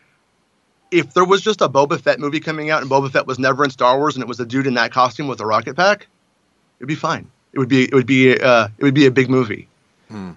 if 0.91 1.13
there 1.13 1.25
was 1.25 1.41
just 1.41 1.61
a 1.61 1.69
Boba 1.69 1.99
Fett 1.99 2.19
movie 2.19 2.39
coming 2.39 2.69
out 2.69 2.81
and 2.81 2.89
Boba 2.89 3.11
Fett 3.11 3.27
was 3.27 3.39
never 3.39 3.63
in 3.63 3.69
Star 3.69 3.97
Wars 3.97 4.15
and 4.15 4.23
it 4.23 4.27
was 4.27 4.39
a 4.39 4.45
dude 4.45 4.67
in 4.67 4.75
that 4.75 4.91
costume 4.91 5.27
with 5.27 5.41
a 5.41 5.45
rocket 5.45 5.75
pack, 5.75 6.07
it'd 6.79 6.87
be 6.87 6.95
fine. 6.95 7.29
It 7.53 7.59
would 7.59 7.69
be 7.69 7.83
it 7.83 7.93
would 7.93 8.07
be 8.07 8.39
uh 8.39 8.67
it 8.77 8.83
would 8.83 8.93
be 8.93 9.05
a 9.05 9.11
big 9.11 9.29
movie. 9.29 9.67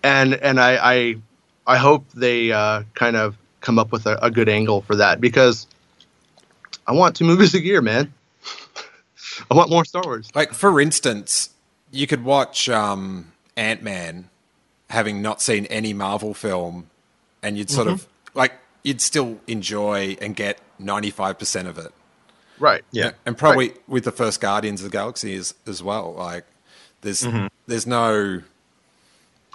And 0.02 0.34
and 0.34 0.60
I 0.60 0.76
I 0.76 1.16
I 1.66 1.76
hope 1.78 2.04
they 2.14 2.52
uh 2.52 2.82
kind 2.94 3.16
of 3.16 3.36
come 3.60 3.78
up 3.78 3.92
with 3.92 4.06
a, 4.06 4.18
a 4.24 4.30
good 4.30 4.48
angle 4.48 4.82
for 4.82 4.96
that 4.96 5.20
because 5.20 5.66
I 6.88 6.92
want 6.92 7.14
two 7.16 7.24
movies 7.27 7.55
a 7.55 7.62
year, 7.62 7.83
man. 7.83 8.14
I 9.51 9.55
want 9.55 9.68
more 9.68 9.85
Star 9.85 10.03
Wars. 10.05 10.31
Like 10.35 10.55
for 10.55 10.81
instance, 10.81 11.51
you 11.90 12.07
could 12.07 12.24
watch 12.24 12.68
um, 12.70 13.33
Ant 13.57 13.83
Man, 13.83 14.31
having 14.88 15.20
not 15.20 15.42
seen 15.42 15.66
any 15.66 15.92
Marvel 15.92 16.33
film, 16.33 16.88
and 17.42 17.59
you'd 17.59 17.70
sort 17.70 17.88
of 17.88 18.09
like 18.35 18.55
you'd 18.83 19.03
still 19.03 19.38
enjoy 19.46 20.16
and 20.22 20.35
get 20.35 20.59
ninety 20.79 21.11
five 21.11 21.38
percent 21.38 21.68
of 21.68 21.77
it. 21.77 21.92
Right. 22.59 22.85
yeah. 22.90 23.12
and 23.24 23.38
probably 23.38 23.74
with 23.87 24.03
the 24.03 24.11
first 24.11 24.40
Guardians 24.40 24.81
of 24.81 24.90
the 24.90 24.96
Galaxy 24.96 25.37
as, 25.37 25.55
as 25.66 25.81
well. 25.81 26.14
Like 26.14 26.44
there's 27.03 27.24
there's 27.66 27.87
no 27.87 28.42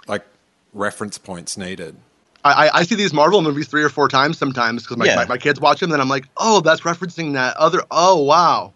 like 0.06 0.24
reference 0.72 1.18
points 1.18 1.56
needed. 1.58 1.96
I, 2.44 2.70
I- 2.80 2.82
see 2.84 2.94
these 2.94 3.12
Marvel 3.14 3.40
movies 3.42 3.68
three 3.68 3.82
or 3.82 3.88
four 3.88 4.08
times 4.08 4.36
sometimes 4.38 4.82
because 4.82 4.96
my, 4.98 5.06
Yeah. 5.06 5.16
my, 5.16 5.26
my 5.26 5.38
kids 5.38 5.60
watch 5.60 5.80
them. 5.80 5.90
Then 5.90 6.00
I'm 6.00 6.08
like, 6.08 6.26
oh, 6.36 6.60
that's 6.60 6.82
referencing 6.82 7.32
that 7.34 7.56
other. 7.56 7.82
Oh, 7.90 8.22
wow. 8.22 8.72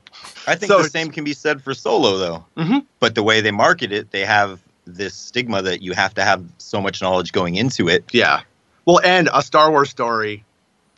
I 0.46 0.54
think 0.54 0.72
So 0.72 0.82
the 0.82 0.88
same 0.88 1.10
can 1.10 1.24
be 1.24 1.34
said 1.34 1.62
for 1.62 1.74
Solo, 1.74 2.16
though. 2.18 2.44
Mhm. 2.56 2.84
But 3.00 3.14
the 3.14 3.22
way 3.22 3.40
they 3.40 3.50
market 3.50 3.92
it, 3.92 4.10
they 4.10 4.24
have 4.24 4.60
this 4.86 5.14
stigma 5.14 5.60
that 5.62 5.82
you 5.82 5.92
have 5.92 6.14
to 6.14 6.24
have 6.24 6.42
so 6.56 6.80
much 6.80 7.02
knowledge 7.02 7.32
going 7.32 7.56
into 7.56 7.88
it. 7.88 8.04
Yeah. 8.12 8.40
Well, 8.86 9.00
and 9.04 9.28
a 9.34 9.42
Star 9.42 9.70
Wars 9.70 9.90
story. 9.90 10.44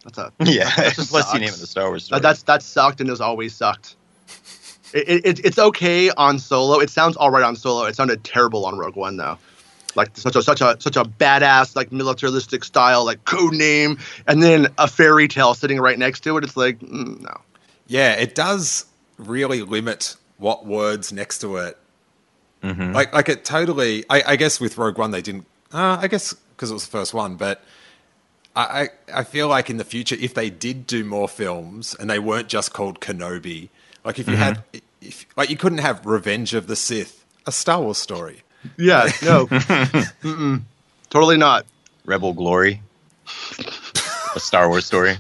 That's 0.05 0.19
a 0.19 0.33
Yeah, 0.45 0.71
that 0.77 0.95
just 0.95 1.13
you 1.35 1.41
name 1.41 1.49
it 1.49 1.55
the 1.57 1.67
Star 1.67 1.89
Wars 1.89 2.03
That- 2.05 2.07
story. 2.07 2.21
that's 2.21 2.43
that 2.45 2.63
sucked 2.63 3.01
and 3.01 3.09
has 3.11 3.21
always 3.21 3.55
sucked. 3.55 3.97
It, 4.93 5.25
it, 5.27 5.45
it's 5.45 5.59
okay 5.59 6.11
on 6.11 6.39
Solo. 6.39 6.79
It 6.81 6.91
sounds 6.91 7.17
all 7.17 7.31
right 7.31 7.45
on 7.45 7.55
Solo. 7.57 7.85
It 7.87 7.95
sounded 7.97 8.25
terrible 8.25 8.65
on 8.67 8.79
Rogue 8.79 8.97
One 8.97 9.17
though. 9.17 9.39
Like 9.97 10.17
such 10.17 10.37
a 10.37 10.43
such 10.43 10.61
a 10.61 10.77
such 10.81 10.97
a 10.97 11.05
badass 11.05 11.77
like 11.77 11.93
militaristic 11.93 12.65
style 12.65 13.05
like 13.05 13.25
code 13.25 13.55
name, 13.55 13.99
and 14.27 14.43
then 14.43 14.69
a 14.79 14.89
fairy 14.89 15.29
tale 15.29 15.55
sitting 15.55 15.81
right 15.81 15.99
next 15.99 16.21
to 16.21 16.37
it. 16.37 16.45
It's 16.45 16.57
like 16.57 16.79
mm, 16.81 17.21
no. 17.21 17.41
Yeah, 17.87 18.13
it 18.13 18.35
does 18.35 18.87
really 19.19 19.63
limit 19.63 20.17
what 20.39 20.65
words 20.65 21.13
next 21.13 21.39
to 21.41 21.57
it. 21.57 21.77
Like, 22.93 23.13
like 23.13 23.29
it 23.29 23.45
totally. 23.45 24.05
I, 24.11 24.23
I 24.29 24.37
guess 24.37 24.61
with 24.61 24.79
Rogue 24.79 24.99
One 24.99 25.11
they 25.11 25.23
didn't. 25.23 25.47
Uh, 25.73 25.99
I 26.01 26.09
guess 26.09 26.35
because 26.55 26.71
it 26.71 26.75
was 26.75 26.85
the 26.85 26.91
first 26.91 27.15
one, 27.15 27.37
but 27.37 27.63
I, 28.55 28.89
I 29.13 29.21
I 29.21 29.25
feel 29.25 29.49
like 29.49 29.71
in 29.71 29.77
the 29.77 29.85
future 29.85 30.17
if 30.21 30.35
they 30.35 30.51
did 30.51 30.87
do 30.87 31.05
more 31.05 31.29
films 31.29 31.95
and 31.99 32.11
they 32.11 32.19
weren't 32.19 32.49
just 32.49 32.73
called 32.73 33.01
Kenobi, 33.01 33.71
like 34.05 34.19
if 34.19 34.29
you 34.29 34.37
had, 34.37 34.63
if 35.01 35.27
like 35.37 35.51
you 35.51 35.57
couldn't 35.57 35.79
have 35.79 36.05
Revenge 36.05 36.55
of 36.55 36.67
the 36.67 36.77
Sith, 36.77 37.25
a 37.47 37.53
Star 37.53 37.81
Wars 37.81 37.99
story. 37.99 38.43
Yeah, 38.77 39.05
no, 39.23 39.47
Mm-mm. 40.23 40.63
totally 41.11 41.37
not. 41.37 41.67
Rebel 42.05 42.33
Glory, 42.33 42.83
a 44.35 44.41
Star 44.41 44.69
Wars 44.69 44.87
story. 44.87 45.17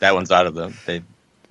That 0.00 0.14
one's 0.14 0.30
out 0.30 0.46
of 0.46 0.54
them. 0.54 0.74
They 0.86 1.02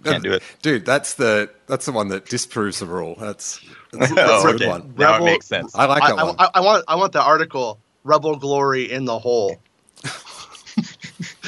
can't 0.04 0.24
do 0.24 0.34
it. 0.34 0.44
dude. 0.62 0.86
That's 0.86 1.14
the 1.16 1.50
that's 1.68 1.86
the 1.86 1.92
one 1.92 2.10
that 2.10 2.26
disproves 2.28 2.80
the 2.80 2.86
rule. 2.86 3.16
That's 3.20 3.60
that's, 3.92 4.12
Oh, 4.12 4.16
that's 4.16 4.44
a 4.44 4.48
good 4.48 4.56
okay. 4.64 4.68
one. 4.68 4.94
Now 4.98 5.14
Rebel- 5.14 5.28
it 5.28 5.32
makes 5.32 5.48
sense. 5.48 5.74
I 5.76 5.86
like 5.86 6.04
I, 6.04 6.08
that 6.10 6.20
I, 6.20 6.24
one. 6.24 6.36
I, 6.40 6.50
I 6.56 6.60
want 6.62 6.86
I 6.88 6.96
want 6.96 7.14
the 7.14 7.22
article 7.22 7.80
Rebel 8.04 8.36
Glory 8.36 8.92
in 8.92 9.06
the 9.06 9.18
hole 9.20 9.60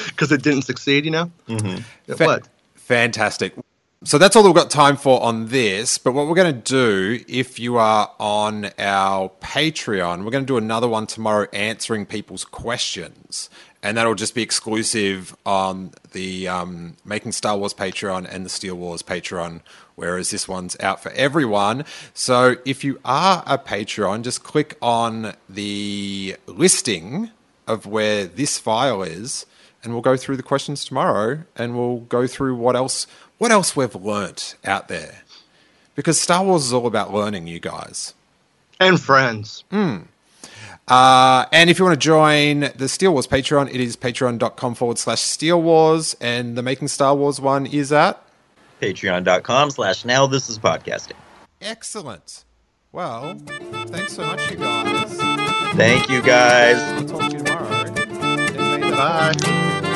because 0.06 0.32
it 0.32 0.42
didn't 0.44 0.64
succeed. 0.64 1.06
You 1.06 1.12
know 1.12 1.32
Mm-hmm. 1.48 2.14
Fa- 2.14 2.26
what? 2.26 2.48
Fantastic. 2.76 3.54
So 4.06 4.18
that's 4.18 4.36
all 4.36 4.44
we've 4.44 4.54
got 4.54 4.70
time 4.70 4.98
for 4.98 5.24
on 5.24 5.48
this. 5.48 5.98
But 5.98 6.12
what 6.12 6.28
we're 6.28 6.36
going 6.36 6.54
to 6.54 6.62
do, 6.62 7.24
if 7.26 7.58
you 7.58 7.78
are 7.78 8.12
on 8.20 8.66
our 8.78 9.30
Patreon, 9.40 10.26
we're 10.26 10.32
going 10.32 10.44
to 10.44 10.48
do 10.48 10.58
another 10.58 10.90
one 10.90 11.08
tomorrow 11.08 11.48
answering 11.54 12.06
people's 12.06 12.44
questions. 12.44 13.50
And 13.82 13.96
that'll 13.96 14.16
just 14.16 14.36
be 14.36 14.42
exclusive 14.42 15.34
on 15.46 15.92
the 16.12 16.50
um, 16.50 16.98
Making 17.06 17.32
Star 17.32 17.58
Wars 17.58 17.74
Patreon 17.74 18.28
and 18.30 18.46
the 18.46 18.50
Steel 18.50 18.76
Wars 18.76 19.04
Patreon, 19.04 19.62
whereas 19.96 20.32
this 20.32 20.50
one's 20.50 20.78
out 20.82 21.02
for 21.02 21.12
everyone. 21.14 21.86
So 22.14 22.58
if 22.66 22.84
you 22.84 23.00
are 23.06 23.42
a 23.46 23.58
Patreon, 23.58 24.24
just 24.24 24.44
click 24.44 24.78
on 24.82 25.34
the 25.48 26.36
listing 26.46 27.30
of 27.68 27.86
where 27.86 28.26
this 28.26 28.60
file 28.60 29.02
is 29.02 29.46
and 29.84 29.92
we'll 29.92 30.02
go 30.02 30.16
through 30.16 30.38
the 30.38 30.44
questions 30.44 30.86
tomorrow 30.86 31.44
and 31.56 31.76
we'll 31.76 32.00
go 32.00 32.26
through 32.26 32.56
what 32.56 32.76
else 32.76 33.06
what 33.44 33.52
else 33.52 33.76
we've 33.76 33.94
learnt 33.96 34.56
out 34.64 34.88
there 34.88 35.16
because 35.96 36.18
star 36.20 36.44
wars 36.46 36.64
is 36.66 36.72
all 36.74 36.88
about 36.88 37.14
learning 37.14 37.46
you 37.46 37.60
guys 37.60 38.14
And 38.80 38.98
friends. 39.00 39.66
uh, 40.88 41.46
and 41.52 41.70
if 41.70 41.78
you 41.78 41.84
want 41.86 42.00
to 42.00 42.06
join 42.06 42.72
the 42.78 42.88
steel 42.88 43.12
wars 43.12 43.28
patreon 43.28 43.68
it 43.74 43.82
is 43.82 43.98
patreon.com 43.98 44.76
forward 44.76 44.98
slash 44.98 45.20
steel 45.22 45.62
wars 45.62 46.16
and 46.22 46.58
the 46.58 46.62
making 46.64 46.88
star 46.88 47.14
wars 47.16 47.42
one 47.42 47.66
is 47.66 47.92
at 47.92 48.20
Patreon.com 48.82 49.72
slash 49.72 50.04
now 50.06 50.26
this 50.28 50.50
is 50.50 50.58
podcasting. 50.58 51.18
excellent 51.62 52.44
well 52.94 53.36
thanks 53.88 54.14
so 54.14 54.26
much 54.26 54.50
you 54.52 54.58
guys 54.58 55.18
Thank 55.76 56.10
you 56.10 56.22
guys. 56.22 56.78
i'll 56.78 57.06
talk 57.08 57.32
to 57.32 57.38
you 57.38 57.44
tomorrow 57.44 57.94
And 58.74 58.92
Bye. 58.96 59.90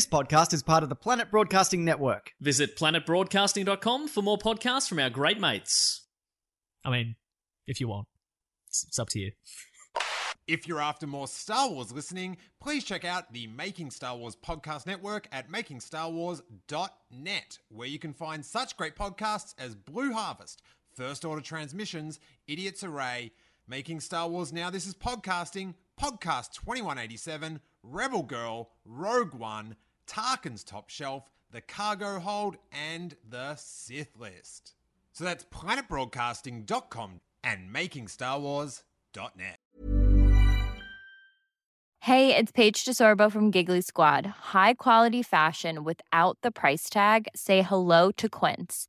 This 0.00 0.06
podcast 0.06 0.54
is 0.54 0.62
part 0.62 0.82
of 0.82 0.88
the 0.88 0.94
Planet 0.94 1.30
Broadcasting 1.30 1.84
Network. 1.84 2.32
Visit 2.40 2.74
planetbroadcasting.com 2.74 4.08
for 4.08 4.22
more 4.22 4.38
podcasts 4.38 4.88
from 4.88 4.98
our 4.98 5.10
great 5.10 5.38
mates. 5.38 6.06
I 6.82 6.90
mean, 6.90 7.16
if 7.66 7.82
you 7.82 7.88
want, 7.88 8.08
it's, 8.66 8.82
it's 8.88 8.98
up 8.98 9.10
to 9.10 9.18
you. 9.18 9.32
If 10.48 10.66
you're 10.66 10.80
after 10.80 11.06
more 11.06 11.28
Star 11.28 11.68
Wars 11.68 11.92
listening, 11.92 12.38
please 12.62 12.82
check 12.82 13.04
out 13.04 13.34
the 13.34 13.46
Making 13.48 13.90
Star 13.90 14.16
Wars 14.16 14.34
podcast 14.34 14.86
network 14.86 15.28
at 15.32 15.50
makingstarwars.net, 15.50 17.58
where 17.68 17.88
you 17.88 17.98
can 17.98 18.14
find 18.14 18.42
such 18.42 18.78
great 18.78 18.96
podcasts 18.96 19.54
as 19.58 19.74
Blue 19.74 20.14
Harvest, 20.14 20.62
First 20.96 21.26
Order 21.26 21.42
Transmissions, 21.42 22.20
Idiots 22.48 22.82
Array, 22.82 23.32
Making 23.68 24.00
Star 24.00 24.28
Wars 24.28 24.50
Now 24.50 24.70
This 24.70 24.86
Is 24.86 24.94
Podcasting, 24.94 25.74
Podcast 26.00 26.54
2187, 26.54 27.60
Rebel 27.82 28.22
Girl, 28.22 28.70
Rogue 28.86 29.34
One, 29.34 29.76
Tarkin's 30.10 30.64
Top 30.64 30.90
Shelf, 30.90 31.30
The 31.52 31.60
Cargo 31.60 32.18
Hold, 32.18 32.56
and 32.72 33.14
The 33.28 33.54
Sith 33.54 34.16
List. 34.18 34.74
So 35.12 35.24
that's 35.24 35.44
planetbroadcasting.com 35.44 37.20
and 37.44 37.74
makingstarwars.net. 37.74 39.58
Hey, 42.04 42.34
it's 42.34 42.50
Paige 42.50 42.84
DeSorbo 42.84 43.30
from 43.30 43.50
Giggly 43.50 43.82
Squad. 43.82 44.26
High 44.26 44.74
quality 44.74 45.22
fashion 45.22 45.84
without 45.84 46.38
the 46.42 46.50
price 46.50 46.88
tag. 46.88 47.28
Say 47.34 47.62
hello 47.62 48.10
to 48.12 48.28
Quince. 48.28 48.88